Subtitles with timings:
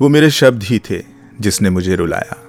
[0.00, 1.02] वो मेरे शब्द ही थे
[1.40, 2.44] जिसने मुझे रुलाया।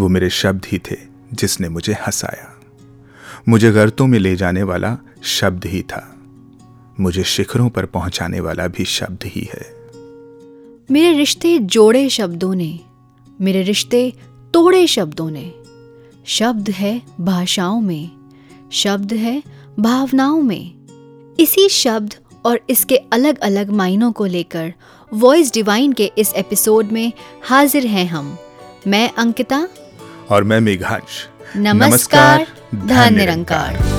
[0.00, 0.96] वो मेरे शब्द ही थे
[1.32, 2.60] जिसने मुझे हंसाया।
[3.48, 6.16] मुझे गर्तों में ले जाने वाला शब्द ही था।
[7.00, 9.74] मुझे शिखरों पर पहुँचाने वाला भी शब्द ही है।
[10.90, 12.80] मेरे रिश्ते जोड़े शब्दों ने,
[13.40, 14.12] मेरे रिश्ते
[14.54, 15.54] तोड़े शब्दों ने।
[16.26, 18.10] शब्द है भाषाओं में,
[18.72, 19.42] शब्द है
[19.80, 20.74] भावनाओं में।
[21.40, 22.14] इसी शब्द
[22.46, 24.74] और इसके अलग अलग मायनों को लेकर
[25.12, 27.12] वॉइस डिवाइन के इस एपिसोड में
[27.44, 28.38] हाजिर हैं हम।
[28.86, 29.68] मैं अंकिता।
[30.30, 33.94] और मैं मेघांश नमस्कार धन निरंकार.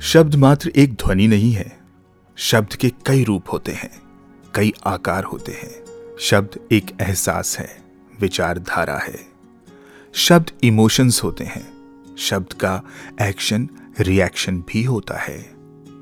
[0.00, 1.78] शब्द मात्र एक ध्वनि नहीं है
[2.36, 4.09] शब्द के कई रूप होते हैं।
[4.54, 5.84] कई आकार होते हैं।
[6.20, 7.82] शब्द एक एहसास है,
[8.20, 9.28] विचारधारा है।
[10.12, 11.68] शब्द इमोशंस होते हैं।
[12.16, 12.82] शब्द का
[13.22, 13.68] एक्शन,
[14.00, 15.54] रिएक्शन भी होता है।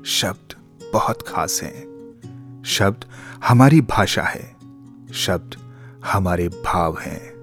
[0.05, 0.55] शब्द
[0.93, 1.89] बहुत खास हैं।
[2.65, 3.05] शब्द
[3.45, 4.55] हमारी भाषा है।
[5.13, 5.55] शब्द
[6.05, 7.39] हमारे भाव हैं।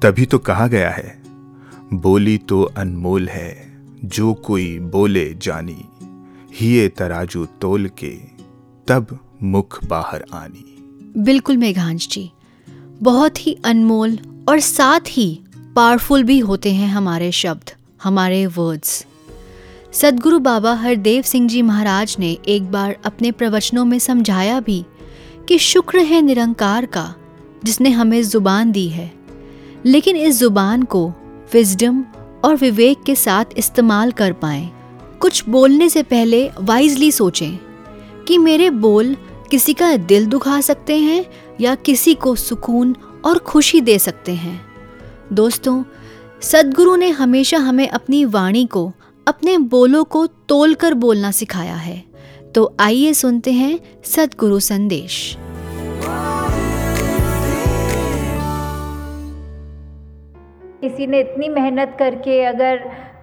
[0.00, 1.22] तभी तो कहा गया है,
[1.92, 5.88] बोली तो अनमोल है, जो कोई बोले जानी,
[6.52, 8.12] हिये तराजू तोल के,
[8.88, 10.64] तब मुख बाहर आनी।
[11.16, 12.30] बिल्कुल मेघांश जी,
[13.02, 15.40] बहुत ही अनमोल और साथ ही
[15.76, 17.70] पावरफुल भी होते हैं हमारे शब्द,
[18.02, 19.06] हमारे वर्ड्स
[19.92, 24.84] सदगुरु बाबा हरदेव सिंह जी महाराज ने एक बार अपने प्रवचनों में समझाया भी
[25.48, 27.14] कि शुक्र है निरंकार का,
[27.64, 29.12] जिसने हमें ज़ुबान दी है।
[29.86, 31.08] लेकिन इस ज़ुबान को
[31.52, 32.04] विजडम
[32.44, 34.70] और विवेक के साथ इस्तेमाल कर पाएँ।
[35.20, 37.56] कुछ बोलने से पहले वाइजली सोचें
[38.28, 39.16] कि मेरे बोल
[39.50, 41.24] किसी का दिल दुखा सकते हैं
[41.60, 44.66] या किसी को सुकून और खुशी दे सकते हैं।
[45.32, 45.84] दोस्तों,
[46.40, 48.92] सदगुरु ने हमेशा हमें अपनी वाणी को,
[49.28, 52.04] अपने बोलों को तोल कर बोलना सिखाया है।
[52.54, 55.36] तो आइए सुनते हैं सदगुरु संदेश।
[60.80, 62.76] किसी ने इतनी मेहनत करके अगर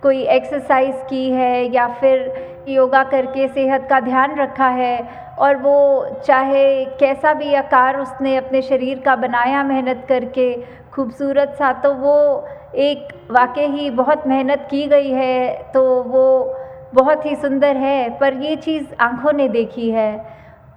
[0.04, 2.34] कोई एक्सरसाइज की है या फिर
[2.70, 6.64] योगा करके सेहत का ध्यान रखा है और वो चाहे
[7.00, 10.54] कैसा भी आकार उसने अपने शरीर का बनाया मेहनत करके,
[10.94, 12.46] खूबसूरत सा तो वो
[12.78, 16.56] एक वाकई ही बहुत मेहनत की गई है तो वो
[16.94, 20.18] बहुत ही सुंदर है, पर ये चीज़ आँखों ने देखी है।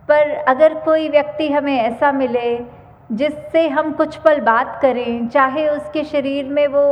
[0.08, 2.58] पर अगर कोई व्यक्ति हमें ऐसा मिले,
[3.12, 6.84] जिससे हम कुछ पल बात करें, चाहे उसके शरीर में वो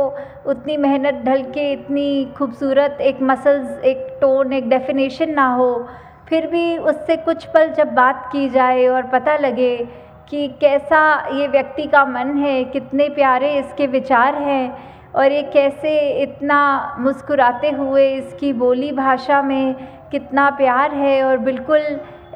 [0.47, 5.87] उतनी मेहनत ढल के, इतनी खूबसूरत एक मसल्स एक टोन एक डेफिनेशन ना हो
[6.27, 9.77] फिर भी उससे कुछ पल जब बात की जाए और पता लगे
[10.29, 11.01] कि कैसा
[11.33, 17.69] ये व्यक्ति का मन है, कितने प्यारे इसके विचार हैं और ये कैसे इतना मुस्कुराते
[17.71, 19.75] हुए इसकी बोली भाषा में
[20.11, 21.81] कितना प्यार है और बिल्कुल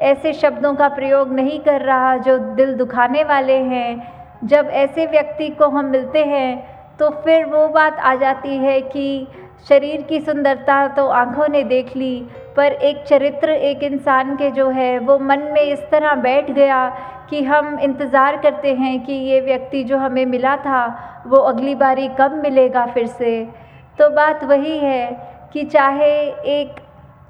[0.02, 5.48] ऐसे शब्दों का प्रयोग नहीं कर रहा जो दिल दुखाने वाले हैं। जब ऐसे व्यक्ति
[5.48, 9.26] को हम मिलते हैं तो फिर वो बात आ जाती है कि
[9.68, 12.26] शरीर की सुंदरता तो आँखों ने देख ली,
[12.56, 16.88] पर एक चरित्र, एक इंसान के जो है, वो मन में इस तरह बैठ गया
[17.30, 20.84] कि हम इंतज़ार करते हैं कि ये व्यक्ति जो हमें मिला था,
[21.26, 23.44] वो अगली बारी कब मिलेगा फिर से।
[23.98, 25.06] तो बात वही है
[25.52, 26.12] कि चाहे
[26.52, 26.80] एक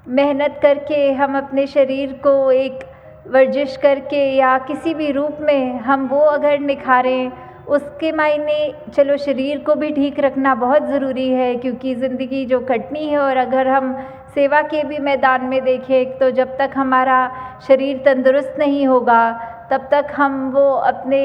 [0.09, 2.85] मेहनत करके हम अपने शरीर को एक
[3.27, 7.31] वर्जिश करके या किसी भी रूप में हम वो अगर निखारें
[7.71, 13.07] उसके मायने चलो शरीर को भी ठीक रखना बहुत ज़रूरी है, क्योंकि ज़िंदगी जो कटनी
[13.07, 13.95] है और अगर हम
[14.35, 17.21] सेवा के भी मैदान में देखें तो जब तक हमारा
[17.69, 19.31] शरीर तंदुरुस्त नहीं होगा,
[19.71, 21.23] तब तक हम वो अपने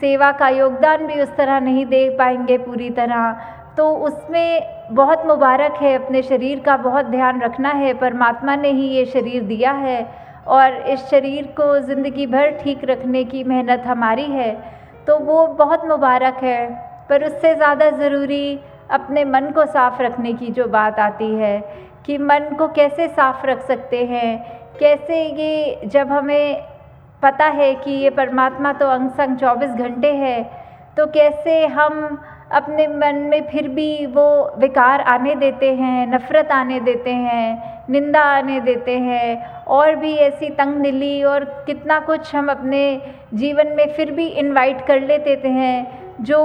[0.00, 3.32] सेवा का योगदान भी उस तरह नहीं दे पाएँगे पूरी तरह।
[3.76, 8.88] तो उसमें बहुत मुबारक है, अपने शरीर का बहुत ध्यान रखना है, परमात्मा ने ही
[8.88, 10.06] ये शरीर दिया है
[10.48, 14.52] और इस शरीर को ज़िंदगी भर ठीक रखने की मेहनत हमारी है।
[15.06, 16.66] तो वो बहुत मुबारक है,
[17.08, 18.58] पर उससे ज़्यादा ज़रूरी
[18.90, 21.58] अपने मन को साफ़ रखने की जो बात आती है
[22.06, 24.38] कि मन को कैसे साफ़ रख सकते हैं,
[24.78, 26.62] कैसे ये जब हमें
[27.22, 30.42] पता है कि ये परमात्मा तो अंग संग चौबीस घंटे है
[30.96, 32.18] तो कैसे हम
[32.54, 34.26] अपने मन में फिर भी वो
[34.58, 40.48] विकार आने देते हैं, नफ़रत आने देते हैं, निंदा आने देते हैं, और भी ऐसी
[40.50, 42.84] तंग दिली और कितना कुछ हम अपने
[43.34, 46.40] जीवन में फिर भी इनवाइट कर लेते हैं, जो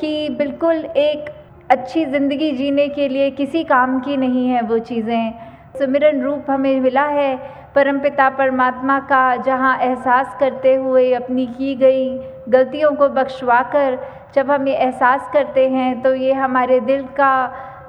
[0.00, 1.30] कि बिल्कुल एक
[1.70, 5.32] अच्छी ज़िंदगी जीने के लिए किसी काम की नहीं है वो चीज़ें।
[5.78, 7.36] सुमिरन रूप हमें मिला है,
[7.74, 12.08] परमपिता परमात्मा का जहाँ एहसास करते हुए अपनी की गई
[12.48, 13.98] गलतियों को बख्शवा कर
[14.34, 17.32] जब हम ये एहसास करते हैं तो ये हमारे दिल का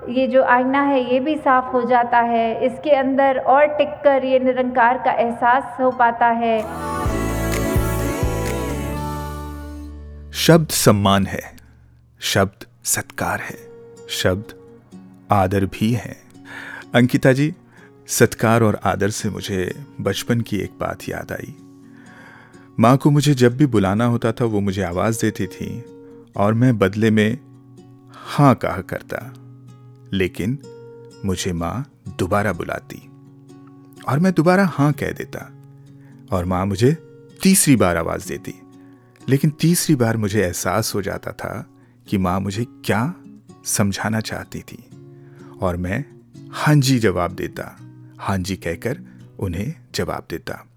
[0.10, 4.26] ये जो आईना है, ये भी साफ़ हो जाता है। इसके अंदर और टिक कर
[4.26, 6.62] ये निरंकार का एहसास हो पाता है।
[10.32, 11.42] शब्द सम्मान है,
[12.22, 13.58] शब्द सत्कार है,
[14.10, 14.54] शब्द
[15.32, 16.16] आदर भी है।
[16.96, 17.54] अंकिता जी,
[18.08, 19.72] सत्कार और आदर से मुझे
[20.02, 21.56] बचपन की एक बात याद आई।
[22.80, 25.84] माँ को मुझे जब भी बुलाना होता था, वो मुझे आवाज़ देती थी।
[26.36, 27.38] और मैं बदले में
[28.14, 29.34] हाँ कहा करता।
[30.14, 30.58] लेकिन
[31.26, 32.98] मुझे माँ दोबारा बुलाती
[34.10, 35.40] और मैं दोबारा हाँ कह देता
[36.32, 36.92] और माँ मुझे
[37.44, 38.54] तीसरी बार आवाज़ देती।
[39.30, 41.70] लेकिन तीसरी बार मुझे एहसास हो जाता था
[42.08, 43.14] कि माँ मुझे क्या
[43.66, 44.84] समझाना चाहती थी
[45.62, 46.06] और मैं
[46.52, 47.78] हाँ जी जवाब देता
[48.20, 49.00] हाँ जी कहकर
[49.40, 50.68] उन्हें जवाब देता।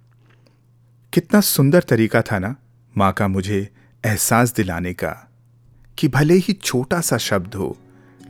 [1.13, 2.57] कितना सुंदर तरीका था ना
[2.99, 3.69] माँ का मुझे
[4.05, 5.34] एहसास दिलाने का।
[5.99, 7.77] कि भले ही छोटा सा शब्द हो,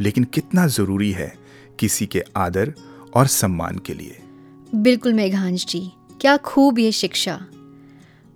[0.01, 1.39] लेकिन कितना ज़रूरी है
[1.79, 2.75] किसी के आदर
[3.15, 4.19] और सम्मान के लिए।
[4.75, 5.91] बिल्कुल मेघांश जी,
[6.21, 7.47] क्या खूब ये शिक्षा।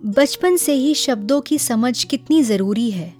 [0.05, 3.13] बचपन से ही शब्दों की समझ कितनी ज़रूरी है।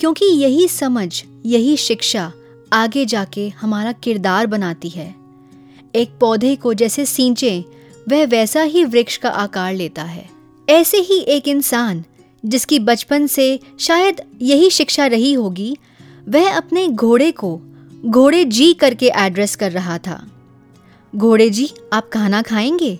[0.00, 2.32] क्योंकि यही समझ, यही शिक्षा
[2.72, 5.14] आगे जाके हमारा किरदार बनाती है।
[5.94, 7.62] एक पौधे को जैसे सींचें,
[8.08, 10.30] वह वैसा ही वृक्ष का आकार लेता है।
[10.68, 12.04] ऐसे ही एक इंसान
[12.46, 15.76] जिसकी बचपन से शायद यही शिक्षा रही होगी,
[16.28, 17.60] वह अपने घोड़े को
[18.04, 20.26] घोड़े जी करके एड्रेस कर रहा था।
[21.16, 22.98] घोड़े जी, आप खाना खाएँगे?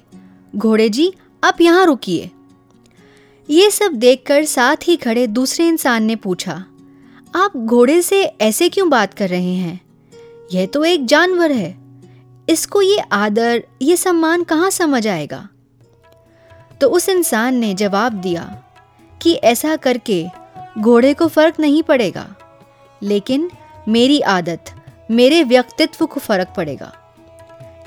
[0.56, 1.12] घोड़े जी,
[1.44, 2.30] आप यहाँ रुकिए।
[3.50, 6.64] ये सब देखकर साथ ही खड़े दूसरे इंसान ने पूछा,
[7.34, 9.80] आप घोड़े से ऐसे क्यों बात कर रहे हैं?
[10.52, 11.76] यह तो एक जानवर है।
[12.48, 15.48] इसको ये आदर, ये सम्मान कहाँ समझ आएगा?
[16.80, 18.62] तो उस इंसान ने जवाब दिया
[19.26, 20.26] कि ऐसा करके
[20.78, 22.34] घोड़े को फ़र्क नहीं पड़ेगा।
[23.02, 23.50] लेकिन
[23.88, 24.64] मेरी आदत,
[25.10, 26.92] मेरे व्यक्तित्व को फ़र्क पड़ेगा।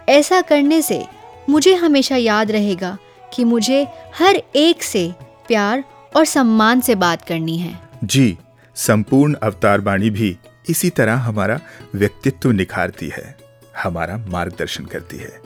[0.09, 1.05] ऐसा करने से
[1.49, 2.97] मुझे हमेशा याद रहेगा
[3.33, 3.87] कि मुझे
[4.19, 5.13] हर एक से
[5.47, 5.83] प्यार
[6.15, 8.37] और सम्मान से बात करनी है। जी,
[8.75, 10.37] संपूर्ण अवतार बाणी भी
[10.69, 11.59] इसी तरह हमारा
[11.95, 13.37] व्यक्तित्व निखारती है,
[13.83, 15.41] हमारा मार्गदर्शन करती है।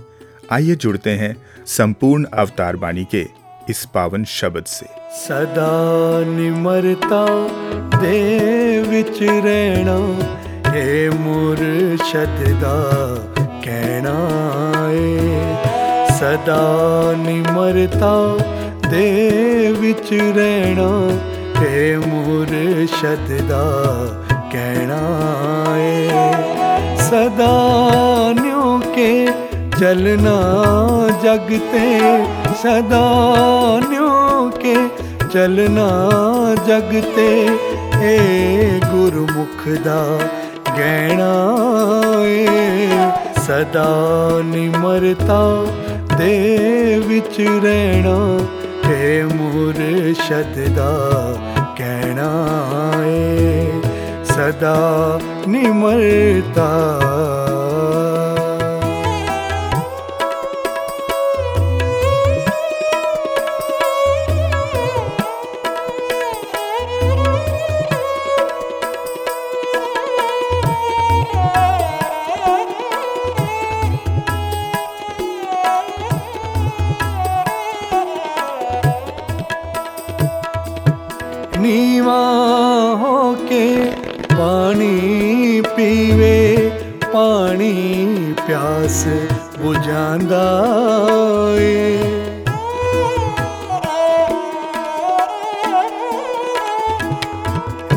[0.51, 1.35] आइए जुड़ते हैं
[1.65, 3.27] संपूर्ण अवतार बाणी के
[3.69, 7.25] इस पावन शब्द से। ਸਦਾ ਨਿਮਰਤਾ
[8.01, 9.97] ਦੇ ਵਿੱਚ ਰਹਿਣਾ
[10.75, 12.83] ਏ ਮੁਰਸ਼ਦ ਦਾ
[13.63, 14.15] ਕਹਿਣਾ
[14.91, 15.19] ਏ।
[16.19, 18.37] ਸਦਾ ਨਿਮਰਤਾ
[18.89, 20.89] ਦੇ ਵਿੱਚ ਰਹਿਣਾ
[21.65, 23.65] ਏ ਮੁਰਸ਼ਦ ਦਾ
[24.51, 25.01] ਕਹਿਣਾ
[25.77, 26.09] ਏ।
[26.97, 27.53] ਸਦਾ
[28.41, 29.27] ਨਿਉ ਕੇ
[29.79, 30.39] ਚਲਨਾ
[31.23, 32.25] ਜਗ ਤੇ,
[32.63, 33.05] ਸਦਾ
[33.89, 34.32] ਨਿਉ
[35.33, 36.09] ਚਲਨਾ
[36.67, 37.47] ਜਗ ਤੇ,
[38.01, 38.19] ਏ
[38.91, 40.19] ਗੁਰਮੁਖ ਦਾ
[40.77, 41.55] ਗਹਿਣਾ
[42.25, 42.47] ਏ।
[43.47, 43.87] ਸਦਾ
[44.45, 45.65] ਨਿਮਰਤਾ
[46.17, 48.39] ਦੇ ਵਿੱਚ ਰਹਿਣਾ
[48.91, 51.35] ਏ ਮੁਰਸ਼ਦ ਦਾ
[51.77, 52.45] ਕਹਿਣਾ
[53.05, 53.71] ਏ।
[54.23, 56.69] ਸਦਾ ਨਿਮਰਤਾ
[89.92, 90.44] ਬੁਝਾਉਂਦਾ
[91.60, 91.98] ਏ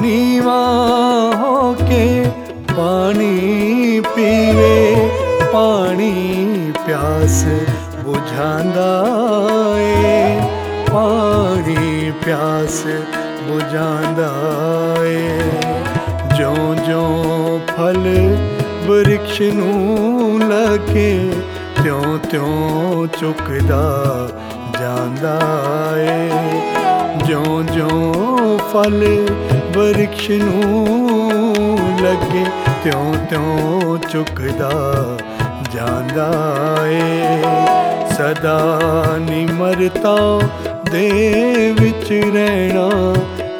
[0.01, 0.58] ਨੀਵਾ
[1.41, 2.25] ਹੋ ਕੇ
[2.75, 4.96] ਪਾਣੀ ਪੀਵੇ
[5.53, 6.12] ਪਾਣੀ
[6.86, 7.43] ਪਿਆਸ
[8.05, 8.91] ਬੁਝਾਉਂਦਾ
[9.79, 10.39] ਏ
[10.91, 12.84] ਪਾਣੀ ਪਿਆਸ
[13.48, 14.31] ਬੁਝਾਉਂਦਾ
[15.05, 15.39] ਏ
[16.36, 18.03] ਜਿਉਂ ਜਿਉਂ ਫਲ
[18.88, 21.10] ਬ੍ਰਿਕਸ਼ ਨੂੰ ਲਗੇ
[21.87, 24.07] ਤਿਉਂ ਤਿਉਂ ਚੁੱਕਦਾ
[24.81, 25.38] ਜਾਂਦਾ
[25.97, 26.31] ਏ?
[27.26, 29.26] ਜਿਉਂ ਜਿਉਂ ਫਲ
[29.75, 32.45] ਬ੍ਰਿਕਸ਼ ਨੂੰ ਲੱਗੇ,
[32.85, 34.71] ਤਿਉਂ ਤਿਉਂ ਚੁੱਕਦਾ
[35.75, 36.33] ਜਾਂਦਾ
[36.87, 37.43] ਏ।
[38.11, 38.81] ਸਦਾ
[39.19, 40.40] ਨਿਮਰਤਾ
[40.93, 43.14] ਦੇ ਵਿੱਚ ਰਹਿਣਾ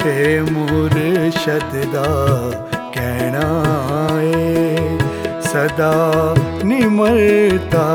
[0.07, 2.05] ਏ ਮੁਰਸ਼ਦ ਦਾ
[2.93, 3.63] ਕਹਿਣਾ
[4.21, 4.77] ਏ।
[5.41, 6.13] ਸਦਾ
[6.97, 7.85] मरता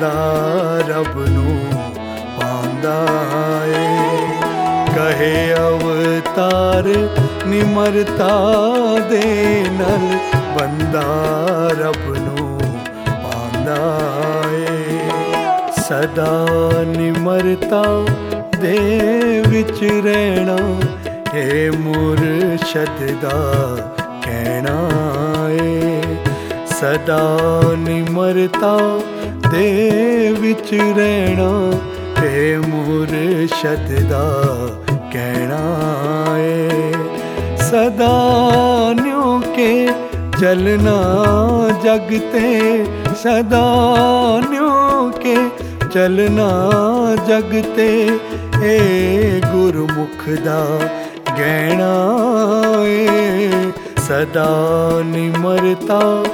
[0.00, 1.60] ਬੰਦਾ ਰੱਬ ਨੂੰ,
[2.36, 3.06] ਪਾਉਂਦਾ
[3.66, 3.98] ਏ।
[4.96, 6.84] ਕਹੇ ਅਵਤਾਰ,
[7.46, 8.30] ਨਿਮਰਤਾ
[9.10, 10.06] ਦੇ ਨਾਲ
[10.58, 11.04] ਬੰਦਾ
[11.80, 12.60] ਰੱਬ ਨੂੰ
[13.06, 13.76] ਪਾਉਂਦਾ
[14.52, 14.98] ਏ।
[15.88, 16.46] ਸਦਾ
[16.86, 17.84] ਨਿਮਰਤਾ
[18.60, 18.78] ਦੇ
[19.48, 20.58] ਵਿੱਚ ਰਹਿਣਾ
[21.34, 23.40] ਏ, ਮੁਰਸ਼ਦ ਦਾ
[24.24, 24.88] ਕਹਿਣਾ
[25.50, 26.02] ਏ।
[26.66, 27.38] ਸਦਾ
[27.78, 28.78] ਨਿਮਰਤਾ
[29.50, 31.72] ਦੇ ਵਿੱਚ ਰਹਿਣਾ
[32.26, 34.46] ਏ ਮੁਰਸ਼ਦ ਦਾ
[35.12, 36.92] ਕਹਿਣਾ ਏ।
[37.56, 38.12] ਸਦਾ
[39.02, 39.88] ਨਿਉ ਕੇ
[40.40, 40.98] ਚਲਣਾ
[41.84, 42.84] ਜਗ ਤੇ,
[43.22, 43.64] ਸਦਾ
[44.50, 45.36] ਨਿਉ ਕੇ
[45.92, 46.50] ਚਲਣਾ
[47.28, 48.18] ਜਗ ਤੇ,
[48.62, 50.66] ਏ ਗੁਰਮੁਖ ਦਾ
[51.38, 51.94] ਗਹਿਣਾ
[52.86, 53.50] ਏ।
[54.08, 54.48] ਸਦਾ
[55.04, 56.24] ਨਿਮਰਤਾ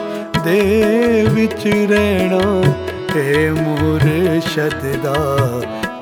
[0.45, 2.63] ਦੇ ਵਿੱਚ ਰਹਿਣਾ
[3.18, 5.16] ਏ ਮੁਰਸ਼ਦ ਦਾ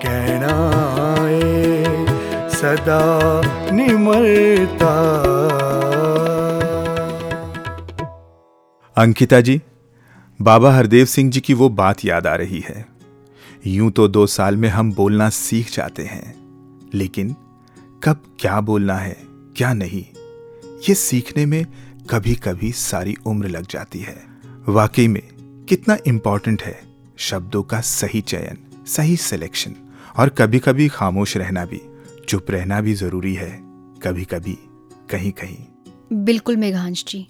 [0.01, 0.55] ਕਹਿਣਾ
[1.29, 1.83] ਏ
[2.51, 3.01] ਸਦਾ
[3.73, 4.95] ਨਿਮਰਤਾ
[8.95, 9.53] अंकिता जी
[10.39, 12.85] बाबा हरदेव सिंह जी की वो बात याद आ रही है
[13.67, 16.33] यूं तो दो साल में हम बोलना सीख जाते हैं
[16.93, 17.35] लेकिन
[18.03, 19.15] कब क्या बोलना है
[19.57, 20.03] क्या नहीं
[20.87, 21.63] ये सीखने में
[22.09, 24.17] कभी कभी सारी उम्र लग जाती है
[24.69, 25.21] वाकई में
[25.69, 26.77] कितना इम्पोर्टेंट है
[27.18, 29.74] शब्दों का सही चयन, सही सिलेक्शन
[30.18, 31.80] और कभी कभी खामोश रहना भी,
[32.28, 33.50] चुप रहना भी ज़रूरी है
[34.02, 34.56] कभी कभी
[35.10, 37.26] कहीं कहीं बिल्कुल मेघांश जी।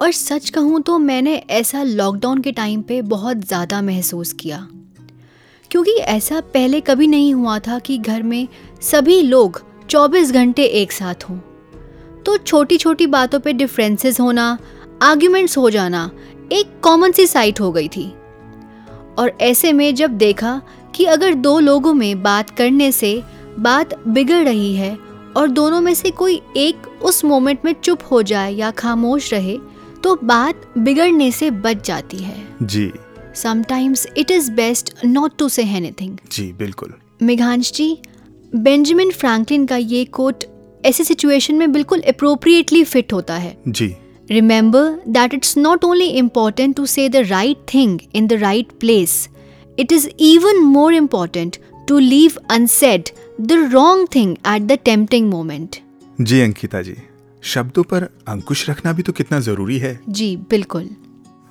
[0.00, 4.66] और सच कहूँ तो मैंने ऐसा लॉकडाउन के टाइम पे बहुत ज़्यादा महसूस किया।
[5.70, 8.48] क्योंकि ऐसा पहले कभी नहीं हुआ था कि घर में
[8.82, 11.38] सभी लोग 24 घंटे एक साथ हों।
[12.22, 14.56] तो छोटी छोटी बातों पे डिफरेंसेस होना
[15.02, 16.10] आर्ग्यूमेंट्स हो जाना,
[16.52, 18.12] एक कॉमन सी साइट हो गई थी।
[19.18, 20.60] और ऐसे में जब देखा
[20.94, 23.22] कि अगर दो लोगों में बात करने से
[23.58, 24.96] बात बिगड़ रही है
[25.36, 29.56] और दोनों में से कोई एक उस मोमेंट में चुप हो जाए या खामोश रहे
[30.02, 32.90] तो बात बिगड़ने से बच जाती है। जी।
[33.34, 37.96] Sometimes it is best not to say anything जी बिल्कुल। मेघांश जी
[38.54, 40.44] बेंजामिन फ्रैंकलिन का ये कोट
[40.84, 43.94] ऐसी सिचुएशन में बिल्कुल अप्रोप्रिएटली फिट होता है। जी।
[44.30, 49.28] Remember that it's not only important to say the right thing in the right place,
[49.78, 51.58] it is even more important
[51.88, 53.10] to leave unsaid
[53.40, 55.80] the wrong thing at the tempting moment.
[56.20, 56.96] जी अंकिता जी
[57.42, 60.88] शब्दों पर अंकुश रखना भी तो कितना ज़रूरी है जी बिल्कुल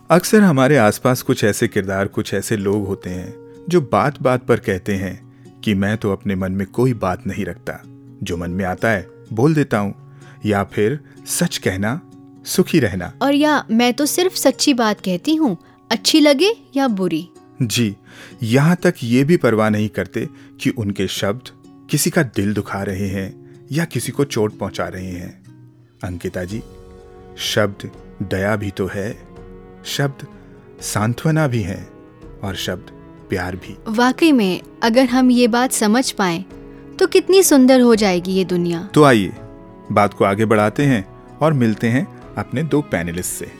[0.09, 3.33] अक्सर हमारे आसपास कुछ ऐसे किरदार कुछ ऐसे लोग होते हैं
[3.69, 5.17] जो बात बात पर कहते हैं
[5.63, 7.81] कि मैं तो अपने मन में कोई बात नहीं रखता
[8.23, 9.95] जो मन में आता है बोल देता हूँ
[10.45, 11.99] या फिर सच कहना
[12.45, 15.57] सुखी रहना। और या मैं तो सिर्फ़ सच्ची बात कहती हूँ
[15.91, 17.27] अच्छी लगे या बुरी?
[17.61, 17.95] जी
[18.43, 20.27] यहाँ तक ये भी परवाह नहीं करते
[20.61, 21.49] कि उनके शब्द
[21.89, 23.33] किसी का दिल दुखा रहे हैं
[23.71, 25.31] या किसी को चोट पहुँचा रहे हैं।
[26.03, 26.61] अंकिता जी
[27.37, 27.89] शब्द
[28.23, 29.11] दया भी तो है
[29.87, 30.25] शब्द
[30.83, 31.81] सांत्वना भी है
[32.43, 32.91] और शब्द
[33.29, 36.43] प्यार भी। वाकई में अगर हम ये बात समझ पाए
[36.99, 39.33] तो कितनी सुंदर हो जाएगी ये दुनिया। तो आइए
[39.91, 41.03] बात को आगे बढ़ाते हैं
[41.37, 42.05] और मिलते हैं
[42.37, 43.51] अपने दो पैनलिस्ट से।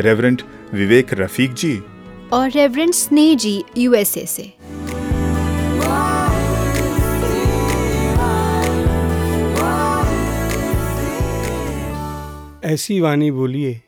[0.00, 0.42] रेवरेंट
[0.74, 1.82] विवेक रफीक जी।
[2.32, 4.54] और रेवरेंड स्नेह जी यूएसए से।
[12.64, 13.82] ऐसी वाणी बोलिए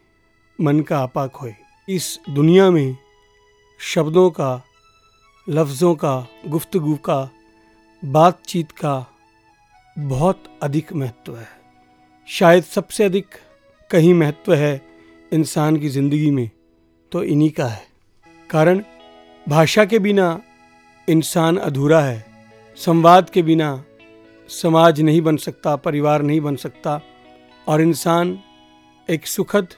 [0.61, 1.55] मन का आपा खोए।
[1.89, 2.97] इस दुनिया में
[3.81, 4.65] शब्दों का
[5.49, 7.31] लफ्ज़ों का गुफ्तगु का
[8.05, 9.07] बातचीत का
[9.99, 11.49] बहुत अधिक महत्व है।
[12.27, 13.27] शायद सबसे अधिक
[13.91, 14.81] कहीं महत्व है
[15.33, 16.49] इंसान की ज़िंदगी में
[17.13, 17.87] तो इन्हीं का है।
[18.51, 18.83] कारण,
[19.47, 20.41] भाषा के बिना
[21.09, 22.25] इंसान अधूरा है।
[22.79, 23.83] संवाद के बिना
[24.51, 27.01] समाज नहीं बन सकता, परिवार नहीं बन सकता,
[27.67, 28.39] और इंसान
[29.09, 29.69] एक सुखद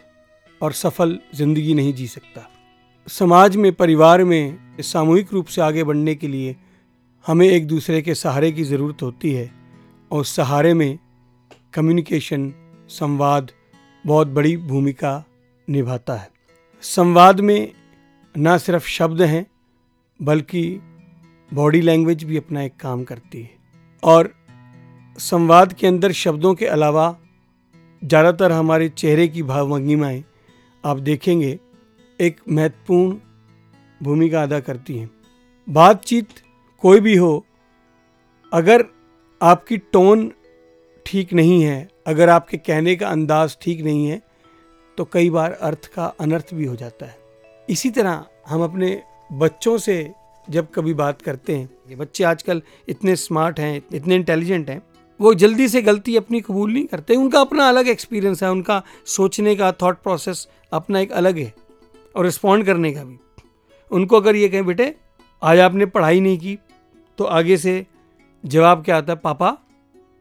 [0.60, 2.48] और सफल ज़िंदगी नहीं जी सकता।
[3.08, 6.54] समाज में, परिवार में सामूहिक रूप से आगे बढ़ने के लिए
[7.26, 9.50] हमें एक दूसरे के सहारे की ज़रूरत होती है,
[10.10, 10.98] और सहारे में
[11.74, 12.52] कम्युनिकेशन
[12.90, 13.50] संवाद
[14.04, 15.24] बहुत बड़ी भूमिका
[15.68, 16.30] निभाता है।
[16.84, 17.72] संवाद में
[18.34, 19.46] ना सिर्फ़ शब्द हैं,
[20.20, 20.80] बल्कि
[21.52, 23.50] बॉडी लैंग्वेज भी अपना एक काम करती है।
[24.02, 24.32] और
[25.18, 27.16] संवाद के अंदर शब्दों के अलावा
[28.02, 30.22] ज़्यादातर हमारे चेहरे की भावभंगिमाएँ
[30.84, 31.58] आप देखेंगे,
[32.20, 33.16] एक महत्वपूर्ण
[34.00, 35.10] भूमिका अदा करती हैं।
[35.68, 36.28] बातचीत
[36.84, 37.44] कोई भी हो,
[38.52, 38.84] अगर
[39.40, 40.30] आपकी टोन
[41.06, 44.20] ठीक नहीं है अगर आपके कहने का अंदाज ठीक नहीं है
[44.98, 47.16] तो कई बार अर्थ का अनर्थ भी हो जाता है।
[47.68, 50.12] इसी तरह हम अपने बच्चों से
[50.48, 54.82] जब कभी बात करते हैं, ये बच्चे आजकल इतने स्मार्ट हैं, इतने इंटेलिजेंट हैं,
[55.20, 59.54] वो जल्दी से गलती अपनी कबूल नहीं करते। उनका अपना अलग एक्सपीरियंस है, उनका सोचने
[59.56, 61.52] का थॉट प्रोसेस अपना एक अलग है,
[62.14, 63.18] और रिस्पॉन्ड करने का भी।
[63.90, 64.94] उनको अगर ये कहें, बेटे,
[65.42, 66.58] आज आपने पढ़ाई नहीं की
[67.18, 67.84] तो आगे से
[68.44, 69.18] जवाब क्या आता है?
[69.18, 69.56] पापा,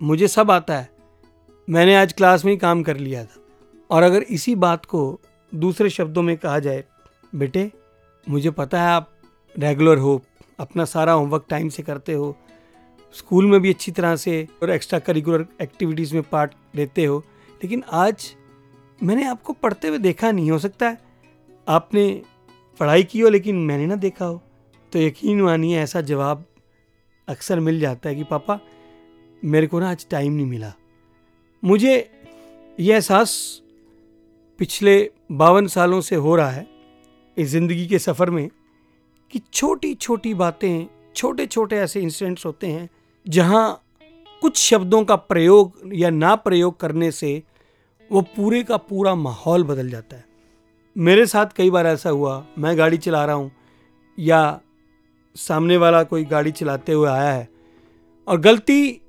[0.01, 0.89] मुझे सब आता है।
[1.69, 3.41] मैंने आज क्लास में ही काम कर लिया था।
[3.89, 5.19] और अगर इसी बात को
[5.55, 6.83] दूसरे शब्दों में कहा जाए,
[7.35, 7.71] बेटे,
[8.29, 9.11] मुझे पता है आप
[9.59, 10.21] रेगुलर हो,
[10.59, 12.37] अपना सारा होमवर्क टाइम से करते हो
[13.13, 17.19] स्कूल में भी अच्छी तरह से और एक्स्ट्रा करिकुलर एक्टिविटीज़ में पार्ट लेते हो,
[17.63, 18.35] लेकिन आज
[19.03, 20.97] मैंने आपको पढ़ते हुए देखा नहीं, हो सकता है
[21.67, 22.21] आपने
[22.79, 24.41] पढ़ाई की हो लेकिन मैंने ना देखा हो।
[24.91, 26.45] तो यकीन मानिए ऐसा जवाब
[27.27, 28.59] अक्सर मिल जाता है कि, पापा,
[29.45, 30.73] मेरे को ना आज टाइम नहीं मिला।
[31.63, 31.95] मुझे
[32.77, 33.61] यह एहसास
[34.59, 36.67] पिछले बावन सालों से हो रहा है,
[37.37, 38.49] इस ज़िंदगी के सफ़र में,
[39.33, 42.89] कि छोटी छोटी बातें छोटे छोटे ऐसे इंसिडेंट्स होते हैं,
[43.25, 43.83] जहाँ
[44.41, 47.41] कुछ शब्दों का प्रयोग या ना प्रयोग करने से
[48.11, 50.25] वो पूरे का पूरा माहौल बदल जाता है।
[50.95, 53.51] मेरे साथ कई बार ऐसा हुआ, मैं गाड़ी चला रहा हूँ,
[54.17, 54.59] या
[55.35, 57.47] सामने वाला कोई गाड़ी चलाते हुए आया है,
[58.27, 59.01] और गलती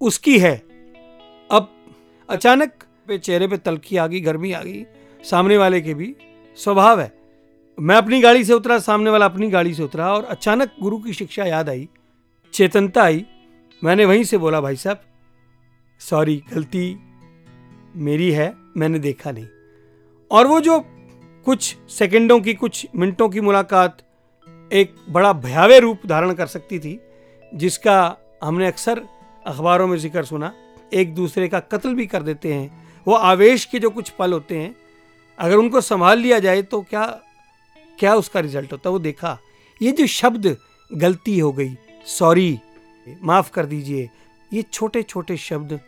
[0.00, 0.69] उसकी है
[2.30, 4.84] अचानक पे चेहरे पे तलखी आ गई, गर्मी आ गई।
[5.24, 6.14] सामने वाले के भी
[6.58, 7.12] स्वभाव है।
[7.78, 11.12] मैं अपनी गाड़ी से उतरा, सामने वाला अपनी गाड़ी से उतरा और अचानक गुरु की
[11.12, 11.88] शिक्षा याद आई,
[12.54, 13.24] चेतनता आई।
[13.84, 15.00] मैंने वहीं से बोला, भाई साहब,
[16.00, 16.98] सॉरी, गलती
[17.96, 19.46] मेरी है, मैंने देखा नहीं।
[20.30, 20.78] और वो जो
[21.46, 23.98] कुछ सेकंडों की, कुछ मिनटों की मुलाकात
[24.72, 26.98] एक बड़ा भयावह रूप धारण कर सकती थी,
[27.54, 29.02] जिसका हमने अक्सर
[29.46, 30.52] अखबारों में ज़िक्र सुना
[30.94, 34.58] एक दूसरे का कत्ल भी कर देते हैं। वो आवेश के जो कुछ पल होते
[34.58, 34.74] हैं,
[35.38, 37.04] अगर उनको संभाल लिया जाए तो क्या
[37.98, 38.88] क्या उसका रिज़ल्ट होता?
[38.88, 39.38] है वो देखा,
[39.80, 40.56] ये जो शब्द
[40.90, 41.76] गलती हो गई
[42.08, 42.58] सॉरी
[43.22, 44.08] माफ़ कर दीजिए,
[44.52, 45.78] ये छोटे छोटे शब्द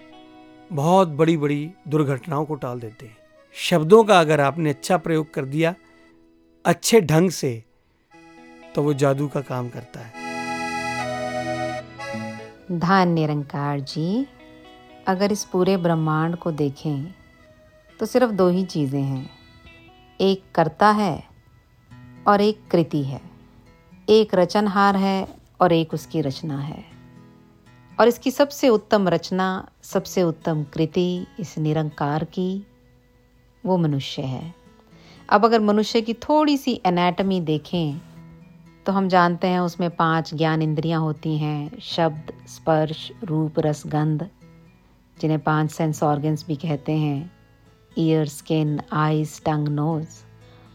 [0.70, 3.16] बहुत बड़ी बड़ी दुर्घटनाओं को टाल देते हैं।
[3.56, 5.74] शब्दों का अगर आपने अच्छा प्रयोग कर दिया,
[6.64, 7.62] अच्छे ढंग से
[8.74, 10.20] तो वो जादू का काम करता है।
[12.72, 14.26] धान निरंकार जी
[15.06, 17.14] अगर इस पूरे ब्रह्मांड को देखें
[18.00, 19.30] तो सिर्फ़ दो ही चीज़ें हैं।
[20.20, 21.24] एक कर्ता है
[22.26, 23.20] और एक कृति है।
[24.08, 25.28] एक रचनहार है
[25.60, 26.84] और एक उसकी रचना है।
[28.00, 32.66] और इसकी सबसे उत्तम रचना, सबसे उत्तम कृति, इस निरंकार की,
[33.66, 34.54] वो मनुष्य है।
[35.28, 38.00] अब अगर मनुष्य की थोड़ी सी एनाटमी देखें
[38.86, 44.28] तो हम जानते हैं उसमें पाँच ज्ञान इंद्रियाँ होती हैं, शब्द, स्पर्श, रूप, रस, गंध।
[45.22, 47.30] जिन्हें पाँच सेंस ऑर्गन्स भी कहते हैं
[47.98, 50.22] ear skin eyes tongue nose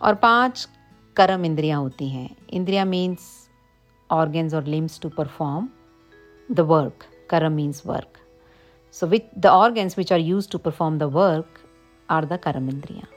[0.01, 0.67] और पाँच
[1.15, 3.35] कर्म इंद्रियाँ होती हैं इंद्रिया means
[4.09, 5.69] organs or limbs to perform
[6.49, 7.05] the work.
[7.29, 8.19] Karam means work.
[8.91, 11.61] So, which the organs which are used to perform the work
[12.09, 13.07] are the karam इंद्रियाँ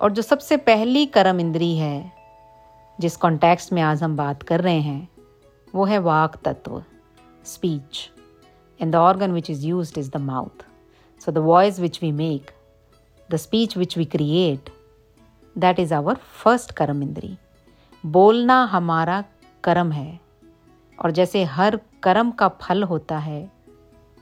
[0.00, 2.12] और जो सबसे पहली कर्म इंद्री है
[2.98, 5.08] जिस कॉन्टेक्स्ट में आज हम बात कर रहे हैं
[5.74, 6.82] वो है वाक तत्व
[7.44, 8.08] speech
[8.82, 10.64] and the organ which is use is the mouth
[11.20, 12.50] so the voice which we make
[13.28, 14.70] the speech which we create
[15.56, 17.36] that is our first कर्म इंद्री
[18.04, 19.22] बोलना हमारा
[19.64, 20.20] कर्म है
[20.98, 23.42] और जैसे हर कर्म का फल होता है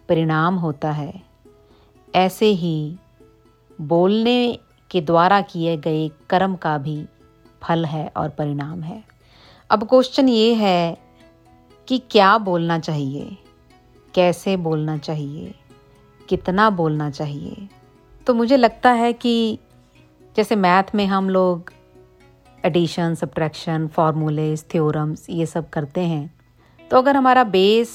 [0.09, 1.13] परिणाम होता है
[2.15, 2.99] ऐसे ही
[3.79, 4.59] बोलने
[4.91, 7.05] के द्वारा किए गए कर्म का भी
[7.63, 9.03] फल है और परिणाम है
[9.71, 10.97] अब क्वेश्चन ये है
[11.89, 13.37] कि क्या बोलना चाहिए
[14.15, 15.55] कैसे बोलना चाहिए,
[16.29, 17.69] कितना बोलना चाहिए।
[18.27, 19.59] तो मुझे लगता है कि
[20.37, 21.73] जैसे मैथ में हम लोग
[22.65, 26.35] एडिशन सब्ट्रैक्शन फार्मूलेज थ्योरम्स ये सब करते हैं
[26.91, 27.91] तो अगर हमारा बेस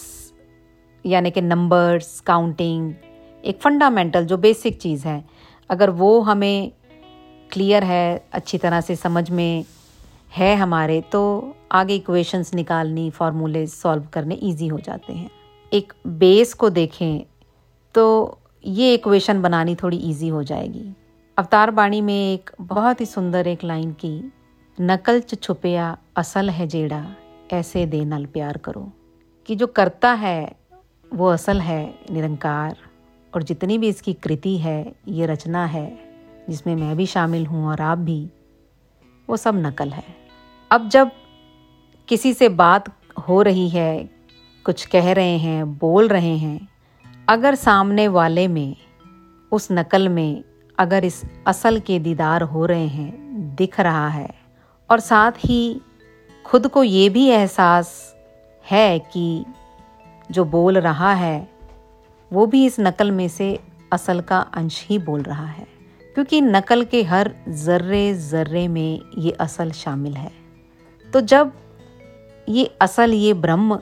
[1.06, 2.94] यानी कि नंबर्स काउंटिंग
[3.44, 5.24] एक फंडामेंटल जो बेसिक चीज़ है,
[5.70, 6.72] अगर वो हमें
[7.52, 9.66] क्लियर है, अच्छी तरह से समझ में
[10.32, 11.22] है हमारे तो
[11.72, 15.30] आगे इक्वेशंस निकालनी फार्मूले सॉल्व करने इजी हो जाते हैं।
[15.76, 17.26] एक बेस को देखें
[17.96, 20.94] तो ये इक्वेशन बनानी थोड़ी इजी हो जाएगी।
[21.38, 24.32] अवतार बाणी में एक बहुत ही सुंदर एक लाइन की,
[24.82, 27.16] नकल च छुपया, असल है जेड़ा,
[27.54, 28.92] ऐसे दे नल प्यार करो।
[29.46, 30.56] कि जो करता है,
[31.14, 32.78] वो असल है, निरंकार।
[33.36, 36.00] और जितनी भी इसकी कृति है, ये रचना है,
[36.50, 38.30] जिसमें मैं भी शामिल हूँ और आप भी,
[39.30, 40.04] वो सब नकल है।
[40.72, 41.12] अब जब
[42.08, 42.92] किसी से बात
[43.28, 44.15] हो रही है
[44.66, 46.68] कुछ कह रहे हैं, बोल रहे हैं,
[47.30, 48.76] अगर सामने वाले में,
[49.52, 50.44] उस नकल में,
[50.80, 53.16] अगर इस असल के दीदार हो रहे हैं,
[53.56, 54.30] दिख रहा है।
[54.92, 55.82] और साथ ही,
[56.46, 58.16] खुद को ये भी एहसास
[58.72, 59.46] है कि
[60.32, 61.50] जो बोल रहा है,
[62.34, 63.60] वो भी इस नकल में से
[63.94, 65.68] असल का अंश ही बोल रहा है।
[66.14, 70.32] क्योंकि नकल के हर ज़र्रे ज़र्रे में ये असल शामिल है।
[71.14, 71.52] तो जब
[72.50, 73.80] ये असल, ये ब्रह्म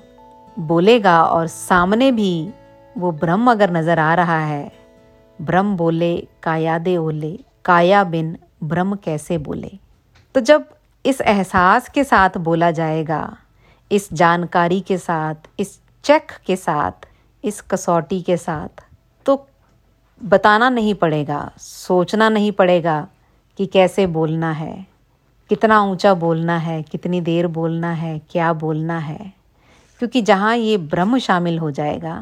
[0.59, 2.49] बोलेगा और सामने भी
[2.95, 4.71] वो ब्रह्म अगर नज़र आ रहा है,
[5.39, 9.71] ब्रह्म बोले कायादे ओले, काया बिन ब्रह्म कैसे बोले?
[10.35, 10.65] तो जब
[11.05, 13.37] इस एहसास के साथ बोला जाएगा,
[13.91, 17.07] इस जानकारी के साथ, इस चेक के साथ,
[17.43, 18.83] इस कसौटी के साथ
[19.25, 19.45] तो
[20.21, 23.07] बताना नहीं पड़ेगा, सोचना नहीं पड़ेगा
[23.59, 24.85] कि कैसे बोलना है,
[25.49, 29.42] कितना ऊँचा बोलना है, कितनी देर बोलना है, क्या बोलना है।
[30.03, 32.13] क्योंकि जहाँ ये ब्रह्म शामिल हो जाएगा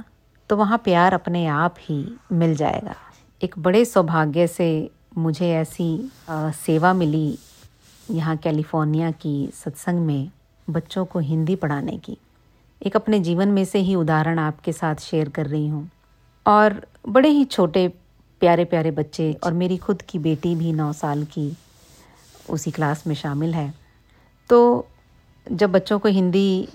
[0.49, 1.95] तो वहाँ प्यार अपने आप ही
[2.31, 2.95] मिल जाएगा।
[3.41, 4.67] एक बड़े सौभाग्य से
[5.17, 7.37] मुझे ऐसी आ, सेवा मिली
[8.11, 10.29] यहाँ कैलिफ़ोर्निया की सत्संग में
[10.67, 12.17] बच्चों को हिंदी पढ़ाने की।
[12.81, 15.89] एक अपने जीवन में से ही उदाहरण आपके साथ शेयर कर रही हूँ।
[16.45, 17.87] और बड़े ही छोटे
[18.41, 21.51] प्यारे प्यारे बच्चे और मेरी खुद की बेटी भी नौ साल की
[22.49, 23.73] उसी क्लास में शामिल है।
[24.49, 24.87] तो
[25.47, 26.67] जब बच्चों को हिंदी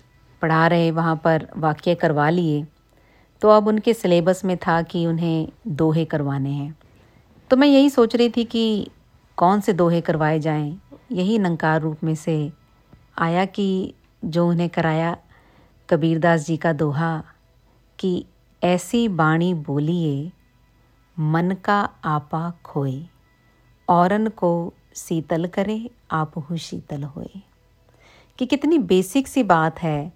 [0.47, 2.67] पढ़ा रहे, वहाँ पर वाक्य करवा लिए।
[3.41, 6.79] तो अब उनके सिलेबस में था कि उन्हें दोहे करवाने हैं।
[7.51, 8.89] तो मैं यही सोच रही थी कि
[9.37, 10.81] कौन से दोहे करवाए जाएँ?
[11.13, 12.53] यही नंकार रूप में से
[13.19, 15.17] आया कि जो उन्हें कराया
[15.91, 17.25] कबीरदास जी का दोहा
[17.99, 18.27] कि
[18.65, 20.33] ऐसी बाणी बोलिए,
[21.19, 23.07] मन का आपा खोए,
[23.89, 27.43] औरन को शीतल करे, आप हु शीतल होए।
[28.39, 30.16] कि कितनी बेसिक सी बात है।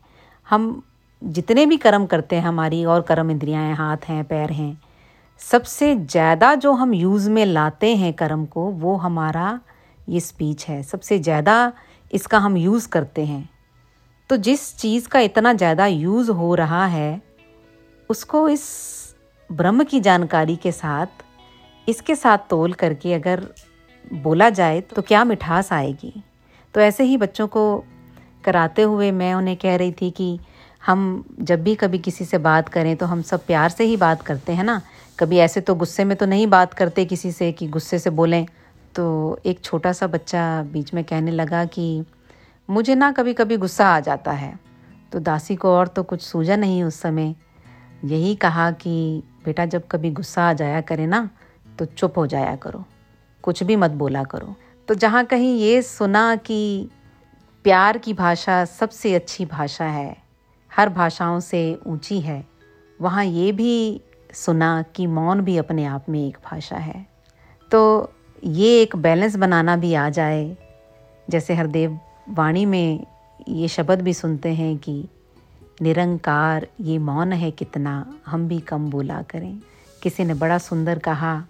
[0.50, 0.82] हम
[1.22, 4.80] जितने भी कर्म करते हैं हमारी, और कर्म इंद्रियाँ हैं, हाथ हैं, पैर हैं,
[5.40, 9.60] सबसे ज़्यादा जो हम यूज़ में लाते हैं कर्म को, वो हमारा
[10.08, 11.72] ये स्पीच है। सबसे ज़्यादा
[12.10, 13.48] इसका हम यूज़ करते हैं।
[14.30, 17.20] तो जिस चीज़ का इतना ज़्यादा यूज़ हो रहा है,
[18.10, 18.66] उसको इस
[19.50, 21.06] ब्रह्म की जानकारी के साथ,
[21.86, 23.46] इसके साथ तोल करके अगर
[24.14, 26.12] बोला जाए तो क्या मिठास आएगी?
[26.74, 27.84] तो ऐसे ही बच्चों को
[28.44, 30.38] कराते हुए मैं उन्हें कह रही थी कि
[30.86, 34.22] हम जब भी कभी किसी से बात करें तो हम सब प्यार से ही बात
[34.22, 34.82] करते हैं ना?
[35.18, 38.46] कभी ऐसे तो गुस्से में तो नहीं बात करते किसी से कि गुस्से से बोलें?
[38.94, 42.04] तो एक छोटा सा बच्चा बीच में कहने लगा कि
[42.70, 44.58] मुझे ना कभी कभी गुस्सा आ जाता है।
[45.12, 47.34] तो दासी को और तो कुछ सूझा नहीं उस समय।
[48.04, 51.30] यही कहा कि बेटा जब कभी गुस्सा आ जाया करे ना
[51.78, 52.84] तो चुप हो जाया करो।
[53.42, 54.54] कुछ भी मत बोला करो।
[54.88, 56.88] तो जहाँ कहीं ये सुना कि
[57.64, 60.16] प्यार की भाषा सबसे अच्छी भाषा है।
[60.76, 62.46] हर भाषाओं से ऊँची है।
[63.00, 64.00] वहाँ ये भी
[64.32, 67.06] सुना कि मौन भी अपने आप में एक भाषा है।
[67.72, 68.12] तो
[68.44, 70.56] ये एक बैलेंस बनाना भी आ जाए।
[71.30, 73.06] जैसे हरदेव वाणी में
[73.48, 75.08] ये शब्द भी सुनते हैं कि,
[75.82, 79.60] निरंकार ये मौन है कितना, हम भी कम बोला करें।
[80.02, 81.44] किसी ने बड़ा सुंदर कहा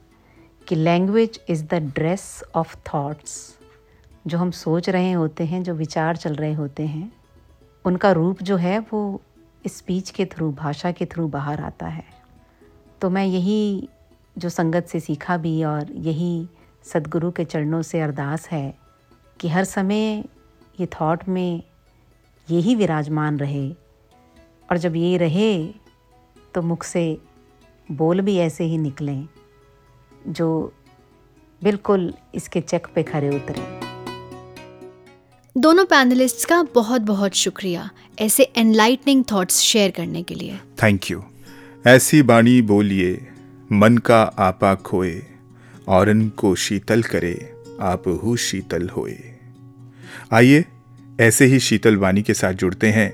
[0.68, 3.59] कि, language is the dress of thoughts.
[4.26, 7.12] जो हम सोच रहे होते हैं, जो विचार चल रहे होते हैं,
[7.84, 9.20] उनका रूप जो है वो
[9.66, 12.04] स्पीच के थ्रू भाषा के थ्रू बाहर आता है।
[13.00, 13.88] तो मैं यही
[14.38, 16.48] जो संगत से सीखा भी और यही
[16.84, 18.74] सदगुरु के चरणों से अरदास है
[19.40, 20.24] कि हर समय
[20.80, 21.62] ये थॉट में
[22.50, 25.66] यही विराजमान रहे। और जब ये रहे
[26.54, 27.18] तो मुख से
[27.88, 29.28] बोल भी ऐसे ही निकलें,
[30.28, 30.72] जो
[31.62, 33.79] बिल्कुल इसके चेक पे खरे उतरे।
[35.58, 41.22] दोनों पैनलिस्ट्स का बहुत बहुत शुक्रिया ऐसे एनलाइटनिंग थॉट्स शेयर करने के लिए। थैंक यू
[41.86, 43.28] ऐसी बाणी बोलिए
[43.72, 45.22] मन का आपा खोए
[45.88, 49.18] और को शीतल करे आप हु शीतल होए।
[50.32, 50.64] आइए
[51.20, 53.12] ऐसे ही शीतल वाणी के साथ जुड़ते हैं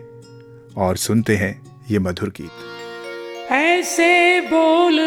[0.76, 4.98] और सुनते हैं ये मधुर गीत। ऐसे बोल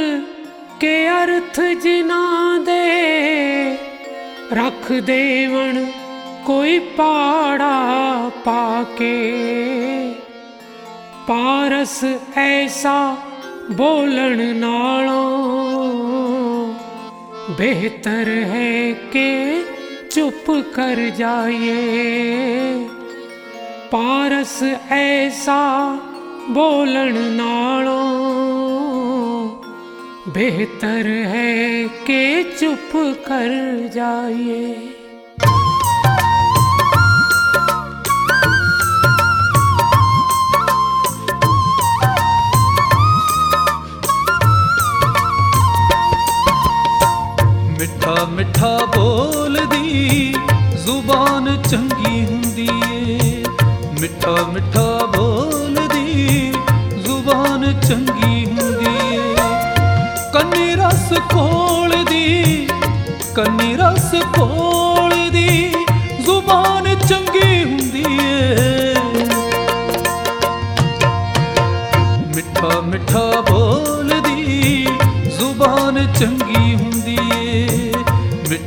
[0.81, 3.73] के अर्थ जिना दे
[4.51, 5.85] रख देवण
[6.49, 9.31] कोई पाड़ा पाके।
[11.23, 12.03] पारस
[12.37, 13.27] ऐसा
[13.71, 15.17] बोलण नालों।
[17.55, 19.65] बेहतर है कि
[20.11, 22.73] चुप कर जाइए।
[23.91, 25.93] पारस ऐसा
[26.49, 28.01] बोलन नालों।
[30.33, 34.95] बेहतर है कि चुप कर जाइए।
[48.09, 50.33] ਮਿੱਠਾ ਮਿੱਠਾ ਬੋਲਦੀ,
[50.85, 53.43] ਜ਼ੁਬਾਨ ਚੰਗੀ ਹੁੰਦੀ ਏ।
[54.01, 56.53] ਮਿੱਠਾ ਮਿੱਠਾ ਬੋਲਦੀ,
[57.03, 59.35] ਜ਼ੁਬਾਨ ਚੰਗੀ ਹੁੰਦੀ ਏ।
[60.33, 62.67] ਕੰਨੀ ਰਸ ਕੋਲਦੀ
[63.35, 65.73] ਕੰਨੀ ਰਸ ਕੋਲਦੀ
[66.25, 68.95] ਜ਼ੁਬਾਨ ਚੰਗੀ ਹੁੰਦੀ ਏ।
[72.35, 74.85] ਮਿੱਠਾ ਮਿੱਠਾ ਬੋਲਦੀ,
[75.39, 77.17] ਜ਼ੁਬਾਨ ਚੰਗੀ ਹੁੰਦੀ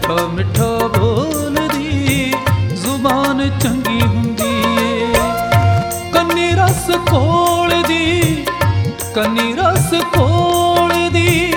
[0.02, 2.32] ਮਿੱਠਾ ਮਿੱਠਾ ਬੋਲਦੀ,
[2.74, 5.12] ਜ਼ੁਬਾਨ ਚੰਗੀ ਹੁੰਦੀ ਏ।
[6.14, 8.44] ਕੰਨੀ ਰਸ ਕੋਲਦੀ
[9.14, 11.52] ਕੰਨੀ ਰਸ ਕੋਲਦੀ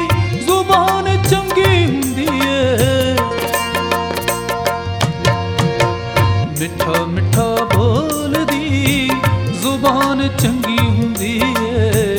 [0.45, 3.15] ਜ਼ੁਬਾਨ ਚੰਗੀ ਹੁੰਦੀ ਏ।
[6.59, 9.09] ਮਿੱਠਾ ਮਿੱਠਾ ਬੋਲਦੀ,
[9.61, 12.17] ਜ਼ੁਬਾਨ ਚੰਗੀ ਹੁੰਦੀ ਏ।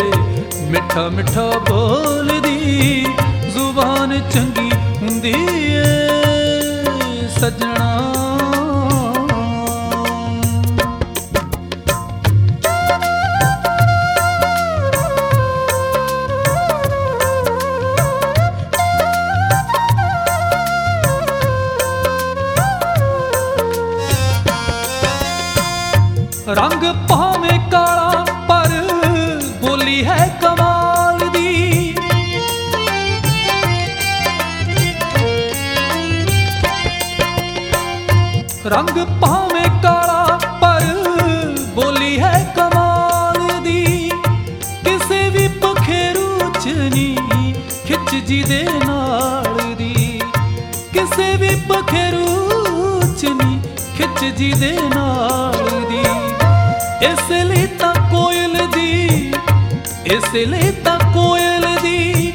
[0.70, 3.06] ਮਿੱਠਾ ਮਿੱਠਾ ਬੋਲਦੀ,
[3.54, 4.70] ਜ਼ੁਬਾਨ ਚੰਗੀ
[5.02, 5.55] ਹੁੰਦੀ
[26.48, 28.68] ਰੰਗ ਭਾਵੇਂ ਕਾਲਾ, ਪਰ
[29.60, 31.94] ਬੋਲੀ ਹੈ ਕਮਾਲ ਦੀ।
[38.66, 40.84] ਰੰਗ ਭਾਵੇਂ ਕਾਲਾ, ਪਰ
[41.74, 44.10] ਬੋਲੀ ਹੈ ਕਮਾਲ ਦੀ।
[44.84, 47.54] ਕਿਸੇ ਵੀ ਪਖੇਰੂ ਚ ਨਹੀਂ
[47.86, 50.20] ਖਿੱਚ ਜੀ ਦੇ ਨਾਲ ਦੀ।
[50.92, 53.60] ਕਿਸੇ ਵੀ ਪਖੇਰੂ ਚ ਨਹੀਂ
[53.96, 55.65] ਖਿੱਚ ਜੀ ਦੇ ਨਾਲ
[60.15, 62.31] ਇਸ ਲਈ ਤਾਂ ਕੋਇਲ ਦੀ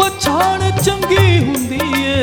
[0.00, 2.16] ਪਛਾਣ ਚੰਗੀ ਹੁੰਦੀ ਏ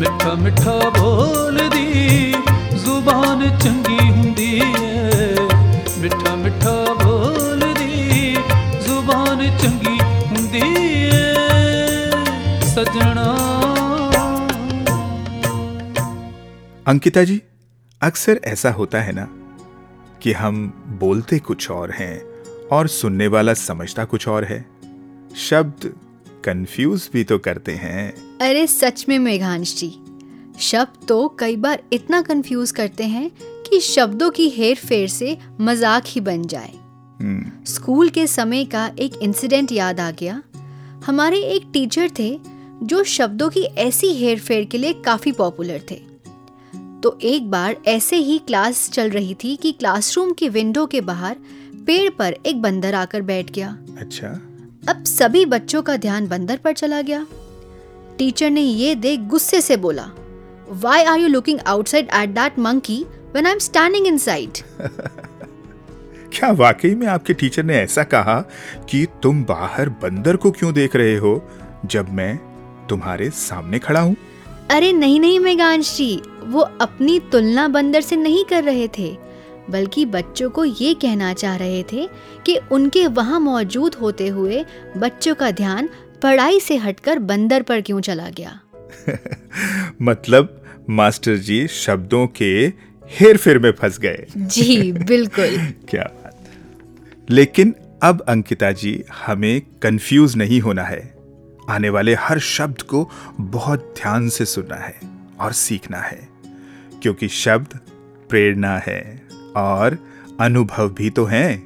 [0.00, 2.32] ਮਿੱਠਾ ਮਿੱਠਾ ਬੋਲਦੀ
[2.74, 5.46] ਜ਼ੁਬਾਨ ਚੰਗੀ ਹੁੰਦੀ ਏ
[6.00, 8.34] ਮਿੱਠਾ ਮਿੱਠਾ ਬੋਲਦੀ
[8.86, 10.62] ਜ਼ੁਬਾਨ ਚੰਗੀ ਹੁੰਦੀ
[11.04, 11.22] ਏ
[12.74, 13.26] ਸਜਣਾ
[16.86, 17.34] अंकिता जी
[18.02, 19.24] अक्सर ऐसा होता है ना
[20.23, 20.67] कि हम
[20.99, 22.19] बोलते कुछ और हैं
[22.67, 24.59] और सुनने वाला समझता कुछ और है।
[25.39, 25.93] शब्द
[26.45, 29.89] कंफ्यूज भी तो करते हैं। अरे सच में मेघांश जी
[30.59, 33.29] शब्द तो कई बार इतना कंफ्यूज करते हैं
[33.63, 36.71] कि शब्दों की हेर फेर से मज़ाक ही बन जाए।
[37.19, 40.41] हम्म, स्कूल के समय का एक इंसिडेंट याद आ गया।
[41.05, 42.37] हमारे एक टीचर थे
[42.83, 46.01] जो शब्दों की ऐसी हेर फेर के लिए काफ़ी पॉपुलर थे।
[47.03, 51.35] तो एक बार ऐसे ही क्लास चल रही थी कि क्लासरूम की विंडो के बाहर
[51.87, 54.27] पेड़ पर एक बंदर आकर बैठ गया। अच्छा।
[54.89, 57.25] अब सभी बच्चों का ध्यान बंदर पर चला गया।
[58.17, 60.09] टीचर ने ये देख गुस्से से बोला
[60.69, 64.61] why are you looking outside at that monkey when I'm standing inside?
[66.33, 68.41] क्या वाकई में आपके टीचर ने ऐसा कहा
[68.89, 71.49] कि तुम बाहर बंदर को क्यों देख रहे हो
[71.85, 72.37] जब मैं
[72.89, 74.15] तुम्हारे सामने खड़ा हूँ?
[74.69, 79.17] अरे नहीं नहीं मेघांश जी वो अपनी तुलना बंदर से नहीं कर रहे थे
[79.69, 82.09] बल्कि बच्चों को ये कहना चाह रहे थे
[82.45, 84.65] कि उनके वहाँ मौजूद होते हुए
[84.97, 85.89] बच्चों का ध्यान
[86.21, 88.59] पढ़ाई से हटकर बंदर पर क्यों चला गया?
[90.01, 92.73] मतलब मास्टर जी शब्दों के
[93.09, 95.57] हेर फेर में फंस गए। जी बिल्कुल।
[95.89, 96.43] क्या बात।
[97.29, 101.12] लेकिन अब अंकिता जी हमें कंफ्यूज नहीं होना है।
[101.69, 104.99] आने वाले हर शब्द को बहुत ध्यान से सुनना है
[105.39, 106.27] और सीखना है
[107.01, 107.79] क्योंकि शब्द
[108.29, 109.97] प्रेरणा है और
[110.39, 111.57] अनुभव भी तो हैं।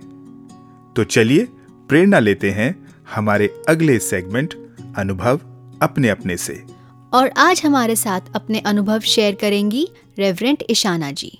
[0.95, 1.47] तो चलिए
[1.89, 2.75] प्रेरणा लेते हैं
[3.15, 4.53] हमारे अगले सेगमेंट
[4.97, 5.39] अनुभव
[5.81, 6.63] अपने अपने से।
[7.13, 9.87] और आज हमारे साथ अपने अनुभव शेयर करेंगी
[10.19, 11.39] रेवरेंट ईशाना जी।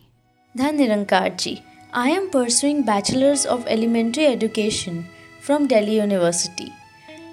[0.58, 1.58] धन Nirankar ji
[1.94, 5.04] I am pursuing bachelors of elementary education
[5.44, 6.72] from Delhi university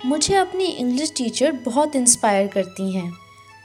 [0.04, 3.12] मुझे अपनी इंग्लिश टीचर बहुत इंस्पायर करती हैं,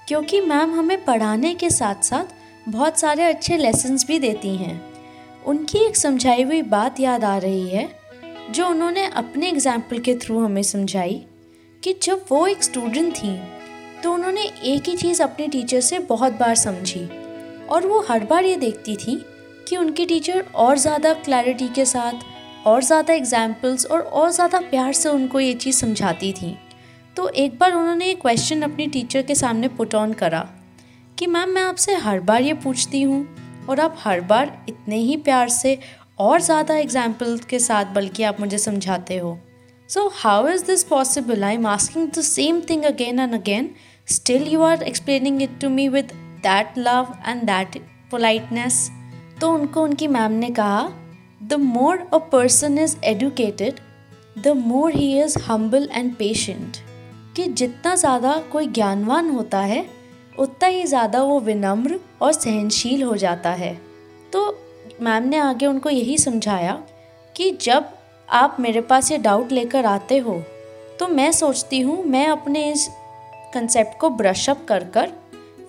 [0.08, 4.82] क्योंकि मैम हमें पढ़ाने के साथ साथ बहुत सारे अच्छे लेसन्स भी देती हैं।
[5.46, 7.88] उनकी एक समझाई हुई बात याद आ रही है,
[8.52, 11.22] जो उन्होंने अपने एग्ज़ाम्पल के थ्रू हमें समझाई,
[11.84, 13.38] कि जब वो एक स्टूडेंट थी
[14.04, 17.06] तो उन्होंने एक ही चीज़ अपने टीचर से बहुत बार समझी,
[17.70, 19.22] और वो हर बार ये देखती थी
[19.68, 22.24] कि उनके टीचर और ज़्यादा क्लैरिटी के साथ
[22.66, 26.56] और ज़्यादा एग्जाम्पल्स और और ज़्यादा प्यार से उनको ये चीज़ समझाती थी।
[27.18, 30.48] तो एक बार उन्होंने ये क्वेश्चन अपनी टीचर के सामने पुट ऑन करा
[31.18, 33.28] कि, मैम, मैं आपसे हर बार ये पूछती हूँ
[33.70, 35.78] और आप हर बार इतने ही प्यार से
[36.20, 39.38] और ज़्यादा एग्ज़ाम्पल के साथ बल्कि आप मुझे समझाते हो।
[39.90, 43.70] So how is this possible I am asking the same thing again and again
[44.08, 46.12] still you are explaining it to me with
[46.44, 47.78] that love and that
[48.12, 48.90] politeness
[49.42, 50.82] तो उनको उनकी मैम ने कहा
[51.42, 53.76] the more a person is educated
[54.38, 56.78] the more he is humble and patient
[57.36, 59.86] कि जितना ज़्यादा कोई ज्ञानवान होता है,
[60.40, 63.74] उतना ही ज़्यादा वो विनम्र और सहनशील हो जाता है।
[64.34, 64.42] तो
[65.02, 66.74] मैम ने आगे उनको यही समझाया
[67.36, 67.90] कि जब
[68.30, 70.42] आप मेरे पास ये डाउट लेकर आते हो
[71.00, 72.88] तो मैं सोचती हूँ, मैं अपने इस
[73.54, 75.12] कंसेप्ट को ब्रश अप कर कर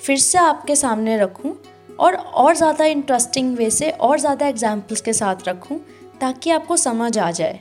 [0.00, 1.56] फिर से आपके सामने रखूँ
[2.00, 5.78] और और ज़्यादा इंटरेस्टिंग वे से और ज़्यादा एग्जाम्पल्स के साथ रखूँ,
[6.20, 7.60] ताकि आपको समझ आ जाए।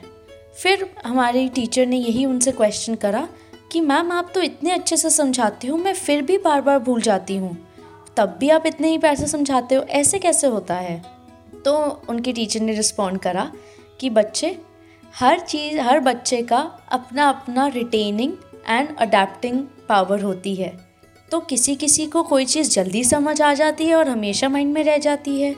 [0.64, 3.28] फिर हमारी टीचर ने यही उनसे क्वेश्चन करा
[3.72, 7.02] कि, मैम, आप तो इतने अच्छे से समझाती हो, मैं फिर भी बार बार भूल
[7.02, 7.58] जाती हूँ।
[8.18, 11.02] तब भी आप इतने ही पैसे समझाते हो, ऐसे कैसे होता है?
[11.66, 13.52] तो उनके टीचर ने रिस्पॉन्ड करा
[14.00, 14.58] कि, बच्चे,
[15.20, 18.34] हर चीज़, हर बच्चे का अपना अपना रिटेनिंग
[18.70, 20.89] एंड अडेप्टिंग पावर होती है।
[21.32, 24.84] तो किसी किसी को कोई चीज़ जल्दी समझ आ जाती है और हमेशा माइंड में
[24.84, 25.56] रह जाती है।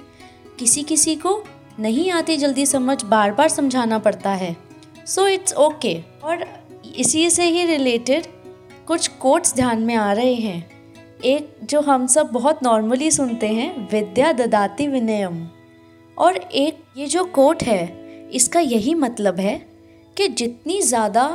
[0.59, 1.43] किसी किसी को
[1.79, 4.55] नहीं आती जल्दी समझ बार बार समझाना पड़ता है।
[5.05, 6.45] सो इट्स ओके और
[6.95, 8.25] इसी से ही रिलेटेड
[8.87, 10.69] कुछ कोट्स ध्यान में आ रहे हैं।
[11.25, 15.47] एक जो हम सब बहुत नॉर्मली सुनते हैं, विद्या ददाति विनयम।
[16.17, 19.55] और एक ये जो कोट है, इसका यही मतलब है
[20.17, 21.25] कि जितनी ज़्यादा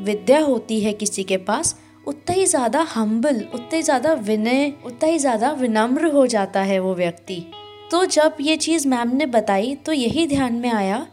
[0.00, 1.74] विद्या होती है किसी के पास
[2.06, 6.78] उतना ही ज़्यादा हम्बल उतना ही ज़्यादा विनय, उतना ही ज़्यादा विनम्र हो जाता है
[6.78, 7.44] वो व्यक्ति।
[7.90, 11.06] तो जब ये चीज़ मैम ने बताई तो यही ध्यान में आया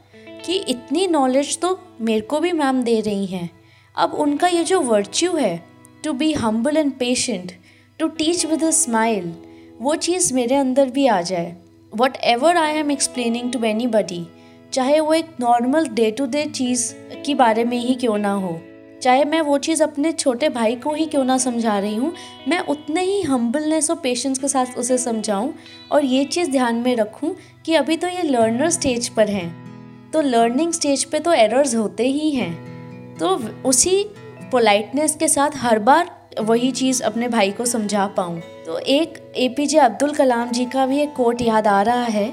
[0.45, 3.49] कि इतनी नॉलेज तो मेरे को भी मैम दे रही हैं।
[3.95, 5.57] अब उनका ये जो वर्च्यू है
[6.03, 7.51] to be humble and patient
[7.99, 9.33] to teach with a smile
[9.81, 11.55] वो चीज़ मेरे अंदर भी आ जाए।
[12.25, 14.25] Whatever I am explaining to anybody
[14.73, 16.91] चाहे वो एक नॉर्मल डे टू डे चीज़
[17.25, 18.59] के बारे में ही क्यों ना हो।
[19.03, 22.13] चाहे मैं वो चीज़ अपने छोटे भाई को ही क्यों ना समझा रही हूँ,
[22.47, 25.53] मैं उतने ही हम्बलनेस और पेशेंस के साथ उसे समझाऊँ
[25.91, 27.35] और ये चीज़ ध्यान में रखूँ
[27.65, 32.07] कि अभी तो ये लर्नर स्टेज पर हैं। तो लर्निंग स्टेज पे तो एरर्स होते
[32.07, 33.35] ही हैं। तो
[33.65, 34.03] उसी
[34.51, 36.11] पोलाइटनेस के साथ हर बार
[36.41, 40.65] वही चीज़ अपने भाई को समझा पाऊँ। तो एक ए पी जे अब्दुल कलाम जी
[40.65, 42.31] का भी एक कोट याद आ रहा है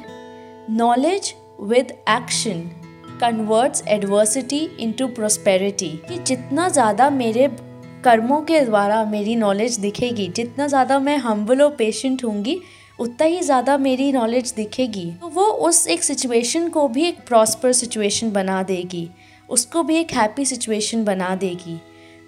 [0.71, 2.69] knowledge with action
[3.21, 7.49] converts adversity into prosperity कि जितना ज़्यादा मेरे
[8.05, 12.61] कर्मों के द्वारा मेरी नॉलेज दिखेगी, जितना ज़्यादा मैं हम्बल और पेशेंट होंगी,
[13.01, 17.73] उतना ही ज़्यादा मेरी नॉलेज दिखेगी। तो वो उस एक सिचुएशन को भी एक प्रॉस्पर
[17.73, 19.09] सिचुएशन बना देगी।
[19.49, 21.79] उसको भी एक हैप्पी सिचुएशन बना देगी।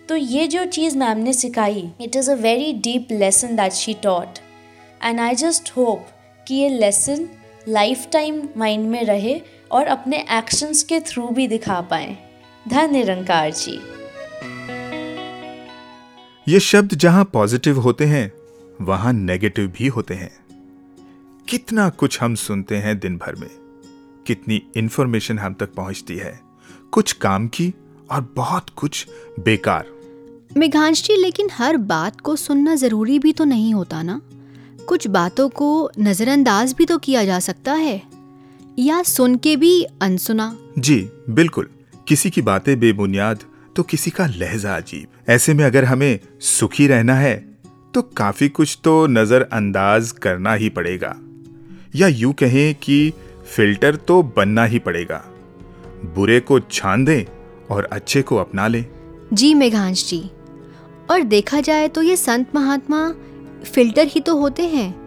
[0.09, 3.95] तो ये जो चीज़ मैम ने सिखाई it is a very deep lesson that she
[4.03, 4.39] taught
[5.05, 6.07] and I just hope
[6.47, 7.29] कि ये लेसन
[7.69, 9.41] लाइफ टाइम माइंड में रहे
[9.73, 12.17] और अपने एक्शंस के थ्रू भी दिखा पाए।
[12.69, 13.81] धन निरंकार जी।
[16.49, 18.33] ये शब्द जहाँ पॉजिटिव होते हैं
[18.81, 20.31] वहाँ नेगेटिव भी होते हैं।
[21.49, 23.51] कितना कुछ हम सुनते हैं दिन भर में।
[24.27, 26.41] कितनी इंफॉर्मेशन हम तक पहुँचती है।
[26.93, 27.73] कुछ काम की
[28.11, 29.07] और बहुत कुछ
[29.41, 29.87] बेकार।
[30.57, 34.21] मेघांश जी लेकिन हर बात को सुनना ज़रूरी भी तो नहीं होता ना?
[34.89, 38.12] कुछ बातों को नज़रअंदाज भी तो किया जा सकता है।
[38.79, 40.57] या सुन के भी अनसुना?
[40.79, 41.69] जी बिल्कुल।
[42.09, 43.45] किसी की बातें बेबुनियाद
[43.77, 47.35] तो किसी का लहजा अजीब। ऐसे में अगर हमें सुखी रहना है
[47.95, 51.15] तो काफ़ी कुछ तो नजरअंदाज करना ही पड़ेगा।
[51.95, 53.13] या यूँ कहें कि
[53.57, 55.25] फ़िल्टर तो बनना ही पड़ेगा।
[56.15, 57.25] बुरे को छान दें
[57.71, 58.85] और अच्छे को अपना लें।
[59.33, 60.23] जी मेघांश जी।
[61.11, 63.09] और देखा जाए तो ये संत महात्मा
[63.65, 65.02] फ़िल्टर ही तो होते हैं।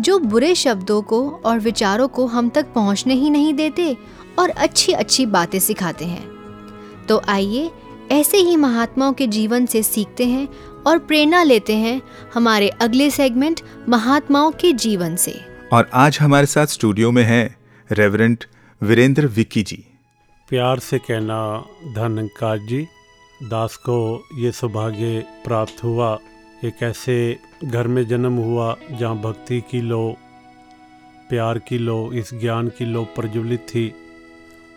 [0.00, 3.96] जो बुरे शब्दों को और विचारों को हम तक पहुँचने ही नहीं देते
[4.38, 7.70] और अच्छी अच्छी बातें सिखाते हैं। तो आइए
[8.10, 10.48] ऐसे ही महात्माओं के जीवन से सीखते हैं
[10.86, 12.02] और प्रेरणा लेते हैं
[12.34, 15.40] हमारे अगले सेगमेंट महात्माओं के जीवन से।
[15.72, 17.56] और आज हमारे साथ स्टूडियो में हैं
[17.92, 18.44] रेवरेंट
[18.82, 19.84] वीरेंद्र विक्की जी।
[20.48, 22.86] प्यार से कहना धनकार जी।
[23.42, 26.18] दास को ये सौभाग्य प्राप्त हुआ
[26.64, 30.16] एक ऐसे घर में जन्म हुआ जहाँ भक्ति की लो,
[31.28, 33.94] प्यार की लो, इस ज्ञान की लो प्रज्वलित थी।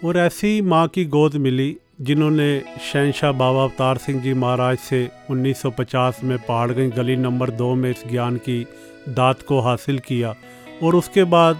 [0.05, 2.63] और ऐसी माँ की गोद मिली जिन्होंने
[2.93, 8.07] शहनशाह बाबा अवतार सिंह जी महाराज से 1950 में पहाड़गंज गली नंबर दो में इस
[8.07, 8.67] ज्ञान की
[9.09, 10.35] दात को हासिल किया।
[10.83, 11.57] और उसके बाद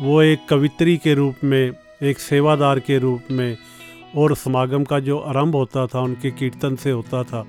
[0.00, 3.56] वो एक कवित्री के रूप में, एक सेवादार के रूप में
[4.16, 7.46] और समागम का जो आरंभ होता था, उनके कीर्तन से होता था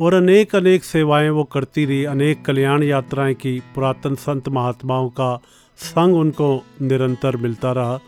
[0.00, 5.40] और अनेक अनेक सेवाएँ वो करती रही, अनेक कल्याण यात्राएँ की। पुरातन संत महात्माओं का
[5.76, 7.98] संग उनको निरंतर मिलता रहा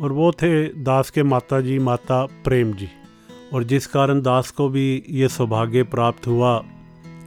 [0.00, 2.88] और वो थे दास के माता जी माता प्रेम जी।
[3.54, 6.64] और जिस कारण दास को भी ये सौभाग्य प्राप्त हुआ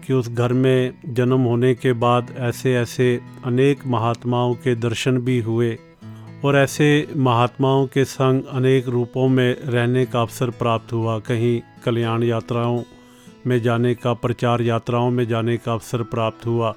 [0.08, 5.40] कि उस घर में जन्म होने के बाद ऐसे ऐसे अनेक महात्माओं के दर्शन भी
[5.40, 5.78] हुए
[6.46, 12.24] और ऐसे महात्माओं के संग अनेक रूपों में रहने का अवसर प्राप्त हुआ, कहीं कल्याण
[12.24, 12.84] यात्राओं
[13.48, 16.76] में जाने का, प्रचार यात्राओं में जाने का अवसर प्राप्त हुआ।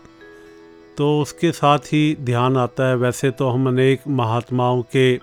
[0.99, 5.19] तो उसके साथ ही ध्यान आता है। वैसे तो हम अनेक महात्माओं के,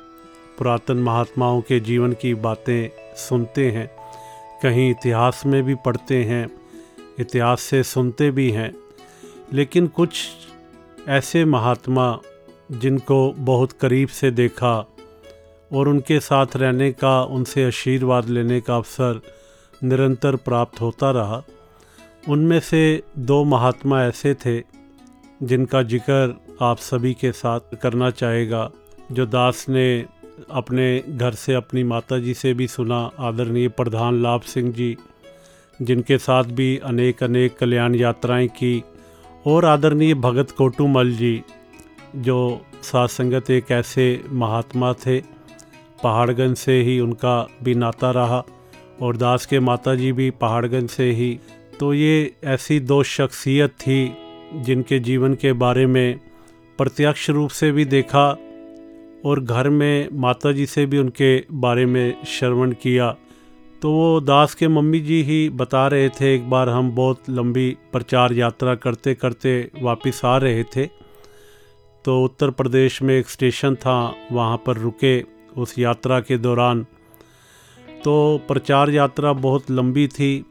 [0.57, 3.91] पुरातन महात्माओं के जीवन की बातें सुनते हैं।
[4.63, 6.49] कहीं इतिहास में भी पढ़ते हैं,
[7.19, 8.75] इतिहास से सुनते भी हैं।
[9.53, 10.29] लेकिन कुछ
[11.07, 12.19] ऐसे महात्मा
[12.71, 14.87] जिनको बहुत करीब से देखा
[15.73, 19.21] और उनके साथ रहने का, उनसे आशीर्वाद लेने का अवसर
[19.83, 21.43] निरंतर प्राप्त होता रहा।
[22.29, 24.63] उनमें से दो महात्मा ऐसे थे,
[25.43, 28.69] जिनका ज़िक्र आप सभी के साथ करना चाहेगा,
[29.11, 30.05] जो दास ने
[30.51, 34.97] अपने घर से अपनी माता जी से भी सुना आदरणीय प्रधान लाभ सिंह जी,
[35.81, 38.83] जिनके साथ भी अनेक अनेक कल्याण यात्राएँ की,
[39.47, 41.43] और आदरणीय भगत कोटूमल जी,
[42.15, 45.19] जो सात संगत एक ऐसे महात्मा थे।
[46.03, 48.43] पहाड़गंज से ही उनका भी नाता रहा।
[49.01, 51.39] और दास के माता जी भी पहाड़गंज से ही।
[51.79, 54.15] तो ये ऐसी दो शख्सियत थी,
[54.55, 56.19] जिनके जीवन के बारे में
[56.79, 58.27] प्रत्यक्ष रूप से भी देखा
[59.25, 63.15] और घर में माता जी से भी उनके बारे में श्रवण किया।
[63.81, 67.69] तो वो दास के मम्मी जी ही बता रहे थे, एक बार हम बहुत लंबी
[67.91, 70.85] प्रचार यात्रा करते करते वापस आ रहे थे।
[72.05, 75.21] तो उत्तर प्रदेश में एक स्टेशन था, वहाँ पर रुके
[75.57, 76.85] उस यात्रा के दौरान
[78.03, 80.45] तो प्रचार यात्रा बहुत लंबी थी,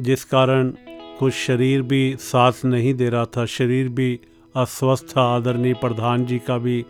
[0.00, 0.72] जिस कारण
[1.18, 4.20] कुछ शरीर भी साथ नहीं दे रहा था। शरीर भी
[4.56, 6.84] अस्वस्थ था, आदरणीय प्रधान जी का भी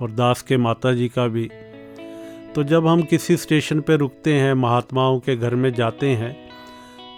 [0.00, 1.48] और दास के माता जी का भी।
[2.54, 6.36] तो जब हम किसी स्टेशन पर रुकते हैं, महात्माओं के घर में जाते हैं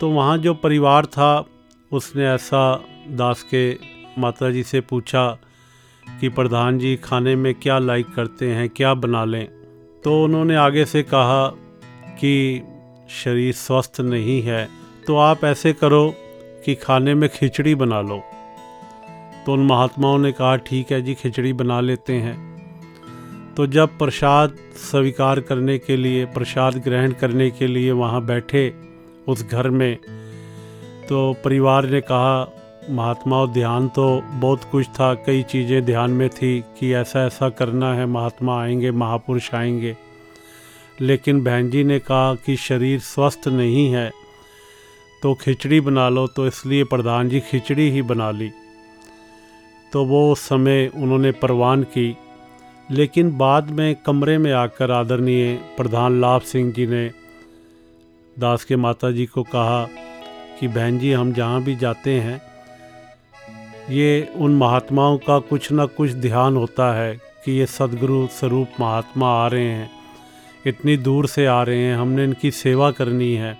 [0.00, 1.44] तो वहाँ जो परिवार था,
[1.92, 3.72] उसने ऐसा दास के
[4.18, 5.38] माता जी से पूछा
[6.20, 9.46] कि, प्रधान जी, खाने में क्या लाइक करते हैं, क्या बना लें?
[10.04, 11.54] तो उन्होंने आगे से कहा
[12.20, 12.62] कि
[13.08, 14.68] शरीर स्वस्थ नहीं है
[15.06, 16.14] तो आप ऐसे करो
[16.64, 18.22] कि खाने में खिचड़ी बना लो।
[19.46, 24.56] तो उन महात्माओं ने कहा, ठीक है जी, खिचड़ी बना लेते हैं। तो जब प्रसाद
[24.76, 28.72] स्वीकार करने के लिए, प्रसाद ग्रहण करने के लिए वहाँ बैठे
[29.28, 29.96] उस घर में
[31.08, 32.60] तो परिवार ने कहा,
[32.90, 37.94] महात्माओं, ध्यान तो बहुत कुछ था, कई चीज़ें ध्यान में थी कि ऐसा ऐसा करना
[37.94, 39.96] है, महात्मा आएँगे, महापुरुष आएँगे।
[41.00, 44.10] लेकिन बहन जी ने कहा कि शरीर स्वस्थ नहीं है
[45.22, 48.50] तो खिचड़ी बना लो तो इसलिए प्रधान जी खिचड़ी ही बना ली।
[49.92, 52.16] तो वो उस समय उन्होंने परवान की,
[52.90, 57.06] लेकिन बाद में कमरे में आकर आदरणीय प्रधान लाभ सिंह जी ने
[58.36, 59.84] दास के माता जी को कहा
[60.60, 62.40] कि बहन जी, हम जहाँ भी जाते हैं,
[63.90, 67.14] ये उन महात्माओं का कुछ ना कुछ ध्यान होता है
[67.44, 69.90] कि ये सदगुरु स्वरूप महात्मा आ रहे हैं।
[70.66, 73.58] इतनी दूर से आ रहे हैं, हमने इनकी सेवा करनी है।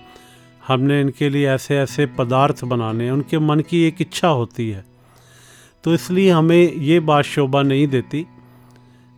[0.67, 4.85] हमने इनके लिए ऐसे ऐसे पदार्थ बनाने हैं, उनके मन की एक इच्छा होती है।
[5.83, 8.25] तो इसलिए हमें ये बात शोभा नहीं देती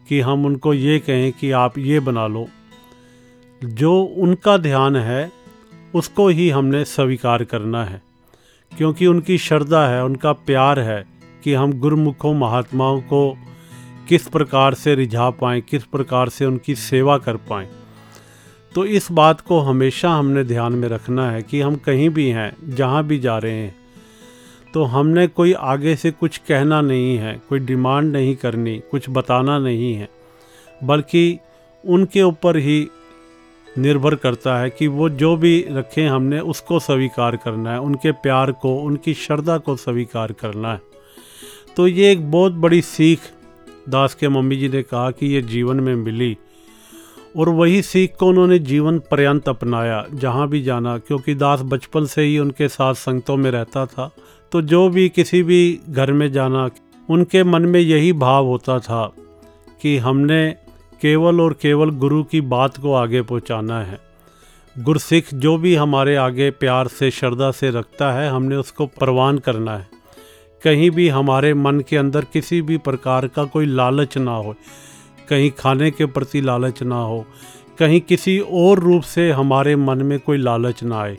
[0.09, 2.47] कि हम उनको ये कहें कि आप ये बना लो।
[3.63, 5.31] जो उनका ध्यान है,
[5.95, 8.01] उसको ही हमने स्वीकार करना है,
[8.77, 11.05] क्योंकि उनकी श्रद्धा है, उनका प्यार है
[11.43, 13.37] कि हम गुरुमुखों, महात्माओं को
[14.09, 17.67] किस प्रकार से रिझा पाएँ, किस प्रकार से उनकी सेवा कर पाएँ।
[18.71, 22.51] तो इस बात को हमेशा हमने ध्यान में रखना है कि हम कहीं भी हैं,
[22.67, 23.75] जहाँ भी जा रहे हैं
[24.73, 29.57] तो हमने कोई आगे से कुछ कहना नहीं है, कोई डिमांड नहीं करनी, कुछ बताना
[29.59, 30.09] नहीं है,
[30.81, 31.39] बल्कि
[31.83, 32.87] उनके ऊपर ही
[33.67, 38.51] निर्भर करता है कि वो जो भी रखें हमने उसको स्वीकार करना है, उनके प्यार
[38.51, 40.81] को, उनकी श्रद्धा को स्वीकार करना है।
[41.75, 43.19] तो ये एक बहुत बड़ी सीख
[43.89, 46.37] दास के मम्मी जी ने कहा कि ये जीवन में मिली
[47.37, 52.21] और वही सीख को उन्होंने जीवन पर्यंत अपनाया, जहाँ भी जाना, क्योंकि दास बचपन से
[52.21, 54.11] ही उनके साथ संगतों में रहता था।
[54.51, 56.69] तो जो भी किसी भी घर में जाना,
[57.09, 59.13] उनके मन में यही भाव होता था
[59.81, 60.55] कि हमने
[61.01, 63.99] केवल और केवल गुरु की बात को आगे पहुँचाना है।
[64.79, 69.77] गुरसिख जो भी हमारे आगे प्यार से, श्रद्धा से रखता है, हमने उसको प्रवान करना
[69.77, 69.96] है।
[70.63, 74.55] कहीं भी हमारे मन के अंदर किसी भी प्रकार का कोई लालच ना हो,
[75.29, 77.25] कहीं खाने के प्रति लालच ना हो,
[77.79, 81.17] कहीं किसी और रूप से हमारे मन में कोई लालच ना आए।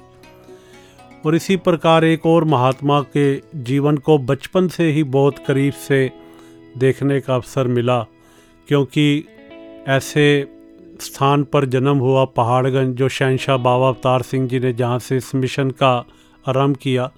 [1.26, 3.34] और इसी प्रकार एक और महात्मा के
[3.64, 6.10] जीवन को बचपन से ही बहुत करीब से
[6.78, 8.00] देखने का अवसर मिला,
[8.68, 9.24] क्योंकि
[9.88, 10.26] ऐसे
[11.00, 15.34] स्थान पर जन्म हुआ पहाड़गंज जो शहनशाह बाबा अवतार सिंह जी ने जहाँ से इस
[15.34, 15.92] मिशन का
[16.48, 17.10] आरंभ किया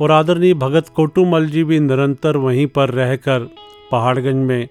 [0.00, 3.48] और आदरणीय भगत कोटूमल जी भी निरंतर वहीं पर रहकर
[3.90, 4.68] पहाड़गंज में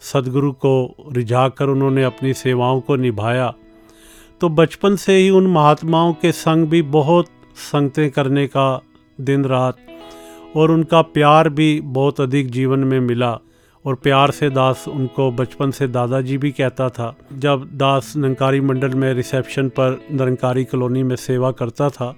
[0.00, 3.54] सदगुरु को रिझा कर उन्होंने अपनी सेवाओं को निभाया।
[4.40, 8.82] तो बचपन से ही उन महात्माओं के संग भी बहुत संगतें करने का
[9.20, 9.76] दिन रात
[10.56, 13.38] और उनका प्यार भी बहुत अधिक जीवन में मिला
[13.86, 18.88] और प्यार से दास उनको बचपन से दादाजी भी कहता था। जब दास निरंकारी मंडल
[18.88, 22.16] में रिसेप्शन पर निरंकारी कॉलोनी में सेवा करता था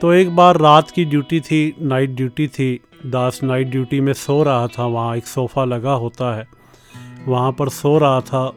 [0.00, 4.42] तो एक बार रात की ड्यूटी थी नाइट ड्यूटी थी। दास नाइट ड्यूटी में सो
[4.42, 6.48] रहा था, वहाँ एक सोफ़ा लगा होता है।
[7.28, 8.52] वहाँ पर सो रहा था।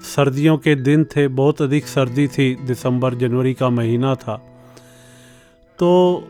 [0.00, 4.36] सर्दियों के दिन थे, बहुत अधिक सर्दी थी, दिसंबर, जनवरी का महीना था।
[5.78, 6.24] तो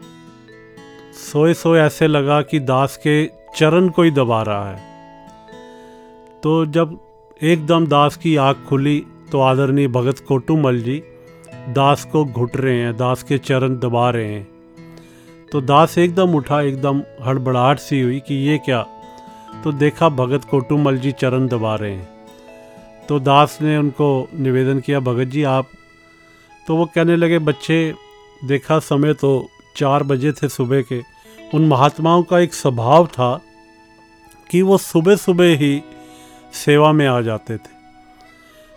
[1.32, 4.82] सोए सोए ऐसे लगा कि दास के चरण कोई दबा रहा है।
[6.42, 6.98] तो जब
[7.42, 11.02] एकदम दास की आँख खुली तो आदरणीय भगत कोटूमल जी
[11.68, 14.48] दास को घुट रहे हैं, दास के चरण दबा रहे हैं।
[15.52, 18.82] तो दास एकदम उठा, एकदम हड़बड़ाहट सी हुई कि ये क्या?
[19.64, 22.08] तो देखा भगत कोटूमल जी चरण दबा रहे हैं।
[23.08, 25.68] तो दास ने उनको निवेदन किया, भगत जी, आप
[26.66, 27.94] तो वो कहने लगे, बच्चे,
[28.44, 31.02] देखा समय तो चार बजे थे सुबह के।
[31.54, 33.40] उन महात्माओं का एक स्वभाव था
[34.50, 35.82] कि वो सुबह सुबह ही
[36.52, 37.76] सेवा में आ जाते थे।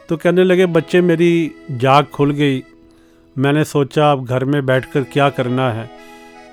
[0.10, 2.64] तो कहने लगे, बच्चे, मेरी जाग खुल गई
[3.38, 5.90] मैंने सोचा अब घर में बैठकर क्या करना है।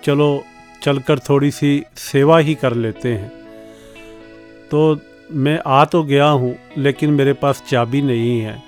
[0.05, 0.45] चलो,
[0.83, 3.29] चलकर थोड़ी सी सेवा ही कर लेते हैं।
[4.71, 4.99] तो
[5.33, 8.63] मैं आ तो गया हूँ, लेकिन मेरे पास चाबी नहीं है।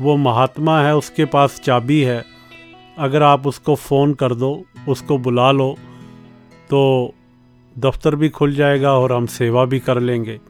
[0.00, 2.24] वो महात्मा है, उसके पास चाबी है।
[2.98, 5.76] अगर आप उसको फ़ोन कर दो, उसको बुला लो
[6.70, 7.14] तो
[7.78, 10.40] दफ्तर भी खुल जाएगा और हम सेवा भी कर लेंगे।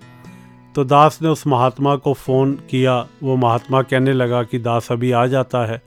[0.75, 5.13] तो दास ने उस महात्मा को फ़ोन किया। वो महात्मा कहने लगा कि दास अभी
[5.13, 5.83] आ जाता है।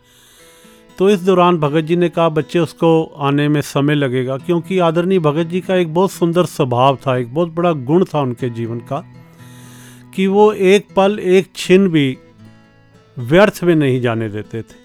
[0.97, 5.19] तो इस दौरान भगत जी ने कहा, बच्चे, उसको आने में समय लगेगा। क्योंकि आदरणीय
[5.19, 8.79] भगत जी का एक बहुत सुंदर स्वभाव था, एक बहुत बड़ा गुण था उनके जीवन
[8.79, 9.03] का,
[10.15, 12.17] कि वो एक पल, एक छिन भी
[13.19, 14.83] व्यर्थ में नहीं जाने देते थे।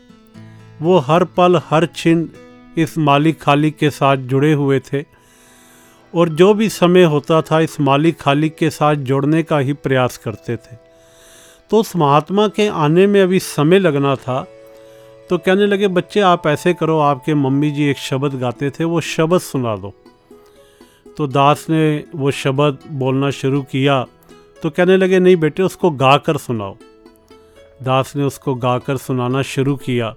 [0.82, 2.28] वो हर पल, हर छिन
[2.78, 5.04] इस मालिक खालिक के साथ जुड़े हुए थे
[6.14, 10.16] और जो भी समय होता था, इस मालिक खालिक के साथ जोड़ने का ही प्रयास
[10.16, 10.76] करते थे।
[11.70, 14.46] तो उस महात्मा के आने में अभी समय लगना था
[15.30, 19.00] तो कहने लगे, बच्चे, आप ऐसे करो, आपके मम्मी जी एक शब्द गाते थे, वो
[19.00, 19.92] शब्द सुना दो।
[21.16, 24.04] तो दास ने वो शब्द बोलना शुरू किया
[24.62, 26.74] तो कहने लगे, नहीं बेटे, उसको गा कर सुनाओ।
[27.82, 30.14] दास ने उसको गाकर सुनाना शुरू किया,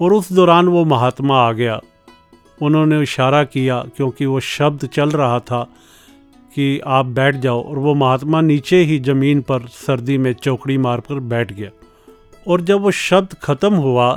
[0.00, 1.80] और उस दौरान वो महात्मा आ गया।
[2.60, 5.62] उन्होंने इशारा किया, क्योंकि वो शब्द चल रहा था
[6.54, 11.00] कि आप बैठ जाओ, और वो महात्मा नीचे ही ज़मीन पर सर्दी में चौकड़ी मार
[11.00, 11.70] कर बैठ गया।
[12.46, 14.12] और जब वो शब्द ख़त्म हुआ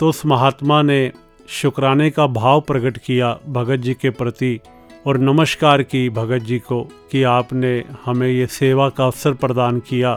[0.00, 1.12] तो उस महात्मा ने
[1.48, 4.58] शुक्राने का भाव प्रकट किया भगत जी के प्रति
[5.06, 7.72] और नमस्कार की भगत जी को कि आपने
[8.04, 10.16] हमें ये सेवा का अवसर प्रदान किया।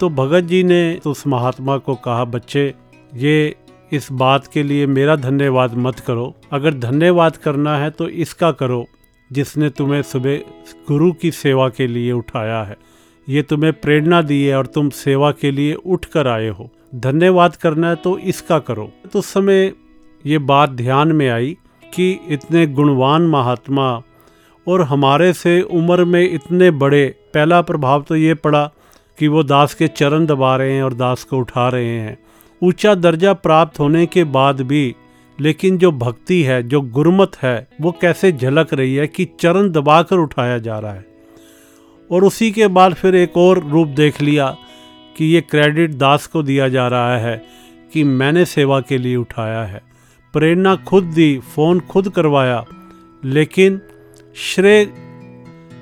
[0.00, 2.74] तो भगत जी ने उस महात्मा को कहा, बच्चे,
[3.12, 3.54] ये
[3.92, 8.86] इस बात के लिए मेरा धन्यवाद मत करो। अगर धन्यवाद करना है तो इसका करो,
[9.30, 10.36] जिसने तुम्हें सुबह
[10.88, 12.76] गुरु की सेवा के लिए उठाया है।
[13.28, 17.56] ये तुम्हें प्रेरणा दी है और तुम सेवा के लिए उठ कर आए हो। धन्यवाद
[17.56, 19.72] करना है तो इसका करो। तो उस समय
[20.26, 21.56] ये बात ध्यान में आई
[21.94, 24.02] कि इतने गुणवान महात्मा
[24.66, 28.70] और हमारे से उम्र में इतने बड़े, पहला प्रभाव तो ये पड़ा
[29.18, 32.18] कि वो दास के चरण दबा रहे हैं और दास को उठा रहे हैं।
[32.62, 34.94] ऊँचा दर्जा प्राप्त होने के बाद भी,
[35.40, 40.16] लेकिन जो भक्ति है, जो गुरमत है, वो कैसे झलक रही है कि चरण दबाकर
[40.16, 41.06] उठाया जा रहा है।
[42.10, 44.56] और उसी के बाद फिर एक और रूप देख लिया
[45.16, 47.36] कि ये क्रेडिट दास को दिया जा रहा है
[47.92, 49.80] कि मैंने सेवा के लिए उठाया है।
[50.34, 52.64] प्रेरणा खुद दी, फ़ोन खुद करवाया,
[53.24, 53.80] लेकिन
[54.36, 54.86] श्रेय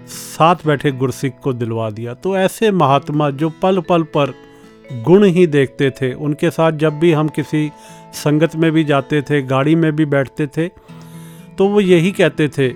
[0.08, 4.32] साथ बैठे गुरसिख को दिलवा दिया। तो ऐसे महात्मा जो पल पल पर
[5.04, 7.70] गुण ही देखते थे, उनके साथ जब भी हम किसी
[8.14, 10.68] संगत में भी जाते थे, गाड़ी में भी बैठते थे
[11.58, 12.68] तो वो यही कहते थे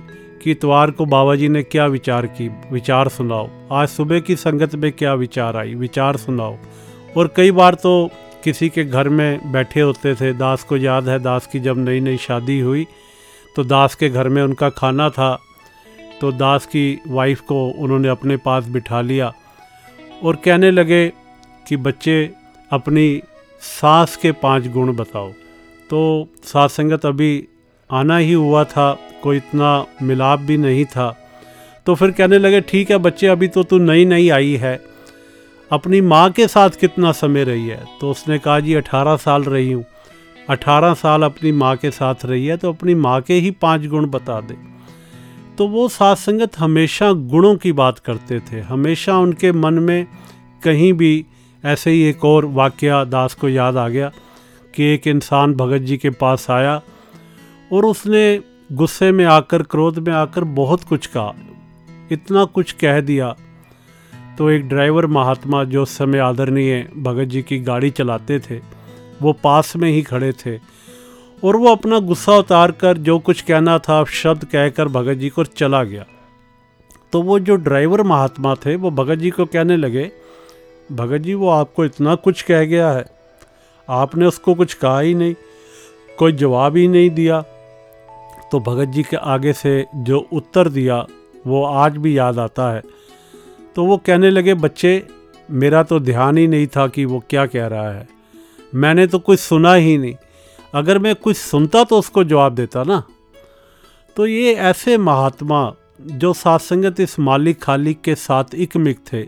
[0.45, 2.49] कि इतवार को बाबा जी ने क्या विचार की?
[2.73, 5.75] विचार सुनाओ। आज सुबह की संगत में क्या विचार आई?
[5.75, 6.57] विचार सुनाओ।
[7.17, 8.11] और कई बार तो
[8.45, 12.01] किसी के घर में बैठे होते थे, दास को याद है, दास की जब नई
[12.01, 12.87] नई शादी हुई
[13.57, 15.39] तो दास के घर में उनका खाना था
[16.21, 19.33] तो दास की वाइफ को उन्होंने अपने पास बिठा लिया
[20.23, 21.09] और कहने लगे
[21.69, 22.31] कि, बच्चे,
[22.71, 23.23] अपनी
[23.61, 25.31] सास के पाँच गुण बताओ।
[25.91, 27.49] तो सात संगत अभी
[27.95, 28.93] आना ही हुआ था,
[29.23, 31.15] कोई इतना मिलाप भी नहीं था।
[31.87, 34.81] तो फिर कहने लगे, ठीक है बच्चे, अभी तो तू नई नई आई है।
[35.71, 37.83] अपनी माँ के साथ कितना समय रही है?
[38.01, 39.85] तो उसने कहा, जी, अठारह साल रही हूँ।
[40.51, 44.07] अठारह साल अपनी माँ के साथ रही है तो अपनी माँ के ही पाँच गुण
[44.07, 44.57] बता दे।
[45.59, 50.07] तो वो सात संगत हमेशा गुणों की बात करते थे। हमेशा उनके मन में
[50.65, 51.25] कहीं भी
[51.65, 54.11] ऐसे ही एक और वाक्य दास को याद आ गया
[54.75, 56.81] कि एक इंसान भगत जी के पास आया
[57.73, 58.41] और उसने
[58.71, 61.33] गुस्से में आकर, क्रोध में आकर बहुत कुछ कहा।
[62.11, 63.35] इतना कुछ कह दिया
[64.39, 68.59] तो एक ड्राइवर महात्मा जो उस समय आदरणीय भगत जी की गाड़ी चलाते थे,
[69.23, 70.57] वो पास में ही खड़े थे
[71.43, 75.45] और वो अपना गुस्सा उतार कर जो कुछ कहना था, शब्द कहकर भगत जी को
[75.45, 76.05] चला गया।
[77.13, 80.11] तो वो जो ड्राइवर महात्मा थे, वो भगत जी को कहने लगे,
[80.91, 83.05] भगत जी, वो आपको इतना कुछ कह गया है,
[83.89, 85.35] आपने उसको कुछ कहा ही नहीं,
[86.19, 87.43] कोई जवाब ही नहीं दिया
[88.55, 91.07] तो भगत जी के आगे से जो उत्तर दिया,
[91.47, 92.83] वो आज भी याद आता है।
[93.77, 95.07] तो वो कहने लगे, बच्चे,
[95.51, 98.09] मेरा तो ध्यान ही नहीं था कि वो क्या कह रहा है।
[98.75, 100.15] मैंने तो कुछ सुना ही नहीं।
[100.75, 103.03] अगर मैं कुछ सुनता तो उसको जवाब देता ना।
[104.17, 109.27] तो ये ऐसे महात्मा जो सात संगत इस मालिक खालिक के साथ इकमिक थे,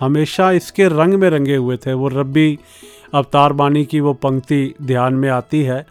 [0.00, 2.58] हमेशा इसके रंग में रंगे हुए थे। वो रब्बी
[3.14, 5.86] अवतार बाणी की वो पंक्ति ध्यान में आती है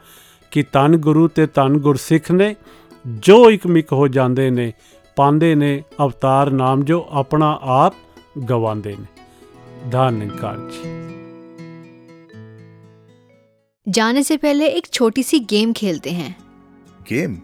[0.51, 2.55] कि तन गुरु ते तन गुरसिख ने
[3.07, 4.73] जो इकमिक हो जाते ने
[5.17, 7.95] पांदे ने अवतार नाम जो अपना आप
[8.37, 10.95] गवांदे ने धन्यकार जी
[13.87, 16.35] जाने से पहले एक छोटी सी गेम खेलते हैं
[17.11, 17.37] गेम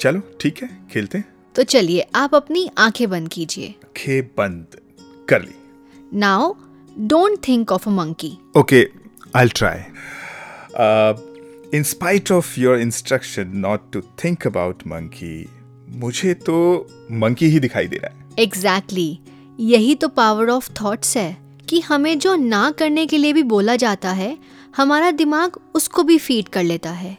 [0.00, 1.24] चलो ठीक है खेलते हैं
[1.54, 4.76] तो चलिए आप अपनी आँखें बंद कीजिए खे बंद
[5.28, 5.54] कर ली
[6.14, 6.54] now
[6.98, 8.86] don't think of a monkey Okay,
[9.34, 9.76] I'll try.
[11.74, 15.46] In spite of your instruction not to think about monkey,
[15.88, 16.56] मुझे तो
[17.12, 19.60] मंकी ही दिखाई दे रहा है। Exactly exactly.
[19.60, 21.36] यही तो पावर ऑफ़ थॉट्स है
[21.68, 24.38] कि हमें जो ना करने के लिए भी बोला जाता है
[24.76, 27.18] हमारा दिमाग उसको भी फ़ीड कर लेता है।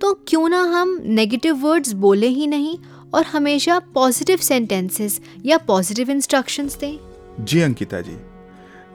[0.00, 2.78] तो क्यों ना हम नेगेटिव वर्ड्स बोले ही नहीं
[3.14, 6.98] और हमेशा पॉजिटिव सेंटेंसेस या पॉजिटिव इंस्ट्रक्शंस दें?
[7.40, 8.16] जी अंकिता जी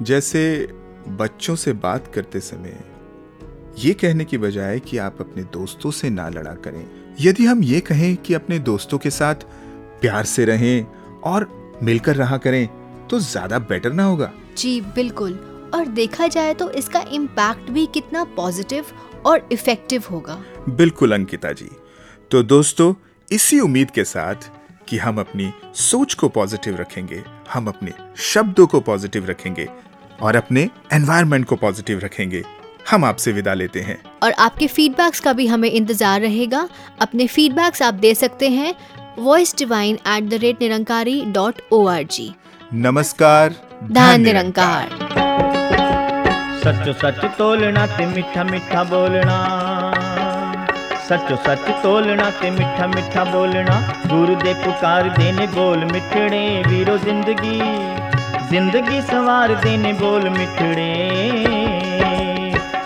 [0.02, 0.68] जैसे
[1.08, 2.84] बच्चों से बात करते समय
[3.80, 6.86] ये कहने की बजाय कि आप अपने दोस्तों से ना लड़ा करें।
[7.22, 9.46] यदि हम ये कहें कि अपने दोस्तों के साथ
[10.02, 10.86] प्यार से रहें
[11.24, 11.48] और
[11.84, 12.68] मिलकर रहा करें
[13.10, 15.34] तो ज़्यादा बेटर ना होगा। जी बिल्कुल।
[15.74, 18.86] और देखा जाए तो इसका इम्पैक्ट भी कितना पॉजिटिव
[19.26, 21.70] और इफ़ेक्टिव होगा। बिल्कुल अंकिता जी।
[22.32, 22.94] तो दोस्तों
[23.32, 24.50] इसी उम्मीद के साथ
[24.88, 27.92] कि हम अपनी सोच को पॉजिटिव रखेंगे हम अपने
[28.24, 29.68] शब्दों को पॉजिटिव रखेंगे
[30.22, 32.44] और अपने एनवायरनमेंट को पॉजिटिव रखेंगे।
[32.90, 36.68] हम आपसे विदा लेते हैं। और आपके फीडबैक्स का भी हमें इंतज़ार रहेगा।
[37.02, 38.74] अपने फीडबैक्स आप दे सकते हैं
[39.20, 42.34] voice divine at the rate Nirankari dot O R G
[42.76, 43.56] नमस्कार
[43.92, 44.90] धन निरंकार।
[46.62, 49.38] सच सच तोलना ते मिठा मिठा बोलना।
[51.04, 57.60] सच सच तोलना ते मिठा मिठा बोलना। गुरु दे पुकार देने बोल मिठड़े वीरो ज़िंदगी।
[58.50, 60.92] ज़िंदगी सवार देने बोल मिठड़े।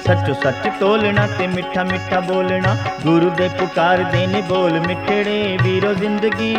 [0.08, 6.54] सचो सच तोलना ते मिठा मिठा बोलना। गुरु दे पुकार देने बोल मिठड़े। वीरो ज़िंदगी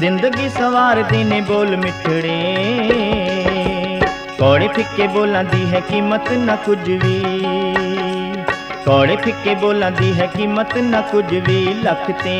[0.00, 2.34] ज़िंदगी सवार देने बोल मिठड़े।
[4.40, 7.16] कौड़े फिक्के बोला दी है कीमत ना कुछ भी।
[8.84, 12.36] कौड़े फिके बोला दी है कीमत ना कुछ भी। लखते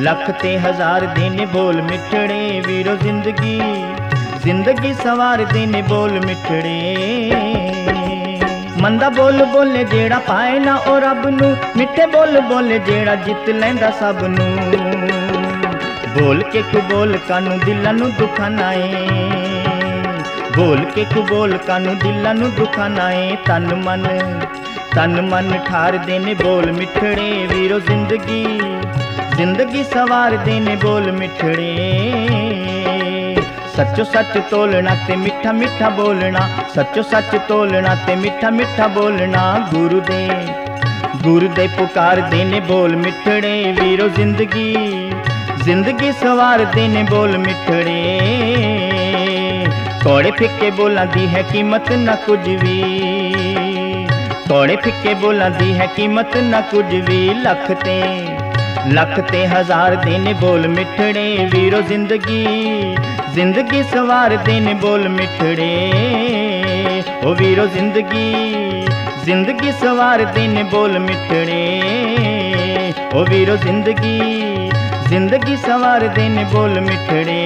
[0.00, 3.58] लखते हज़ार देने बोल मिठड़े। वीरो ज़िंदगी
[4.44, 7.69] ज़िंदगी सवार देने बोल मिठड़े।
[8.81, 13.89] ਮੰਦਾ ਬੋਲ ਬੋਲੇ ਜਿਹੜਾ ਪਾਏ ਨਾ ਉਹ ਰੱਬ ਨੂੰ ਮਿੱਠੇ ਬੋਲ ਬੋਲੇ ਜਿਹੜਾ ਜਿੱਤ ਲੈਂਦਾ
[13.99, 14.47] ਸਭ ਨੂੰ
[16.17, 19.07] ਬੋਲ ਕੇ ਕੁ ਬੋਲ ਕਾਨੂੰ ਦਿਲਾਂ ਨੂੰ ਦੁਖਾਨਾ ਏ
[20.57, 24.07] ਬੋਲ ਕੇ ਕੁ ਬੋਲ ਕਾਨੂੰ ਦਿਲਾਂ ਨੂੰ ਦੁਖਾਨਾ ਏ ਤਨ ਮਨ
[24.95, 28.43] ਤਨ ਮਨ ਠਾਰਦੇ ਨੇ ਬੋਲ ਮਿੱਠੜੇ ਵੀਰੋ ਜ਼ਿੰਦਗੀ
[29.35, 32.78] ਜ਼ਿੰਦਗੀ ਸਵਾਰਦੇ ਨੇ ਬੋਲ ਮਿੱਠੜੇ
[33.80, 36.40] सचो सच तोलना ते मिठा मिठा बोलना।
[36.72, 40.18] सचो सच तोलना ते मिठा मिठा बोलना। गुरु दे
[41.22, 44.66] गुरु दे पुकार देने बोल मिठड़े। वीरो ज़िंदगी
[45.64, 47.96] ज़िंदगी सवार देने बोल मिठड़े।
[50.04, 52.78] कौड़े फिके बोला दी है कीमत ना कुछ भी।
[54.48, 57.98] कौड़े फिके बोला दी है कीमत ना कुछ भी। लखते
[58.88, 62.44] लखते हज़ार दिन बोल मिठड़े, वीरो ज़िंदगी
[63.34, 65.72] ज़िंदगी सवार दिन बोल मिठड़े।
[67.26, 68.30] ओ वीरो ज़िंदगी
[69.24, 71.60] ज़िंदगी सवार दिन बोल मिठड़े।
[73.14, 74.18] ओ वीरो ज़िंदगी
[75.10, 77.40] ज़िंदगी सवार दिन बोल मिठड़े।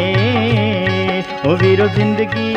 [1.47, 2.53] ओ वीरो ज़िंदगी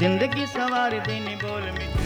[0.00, 1.98] ज़िंदगी सवार दिन बोल मिठड़े।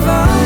[0.00, 0.39] survive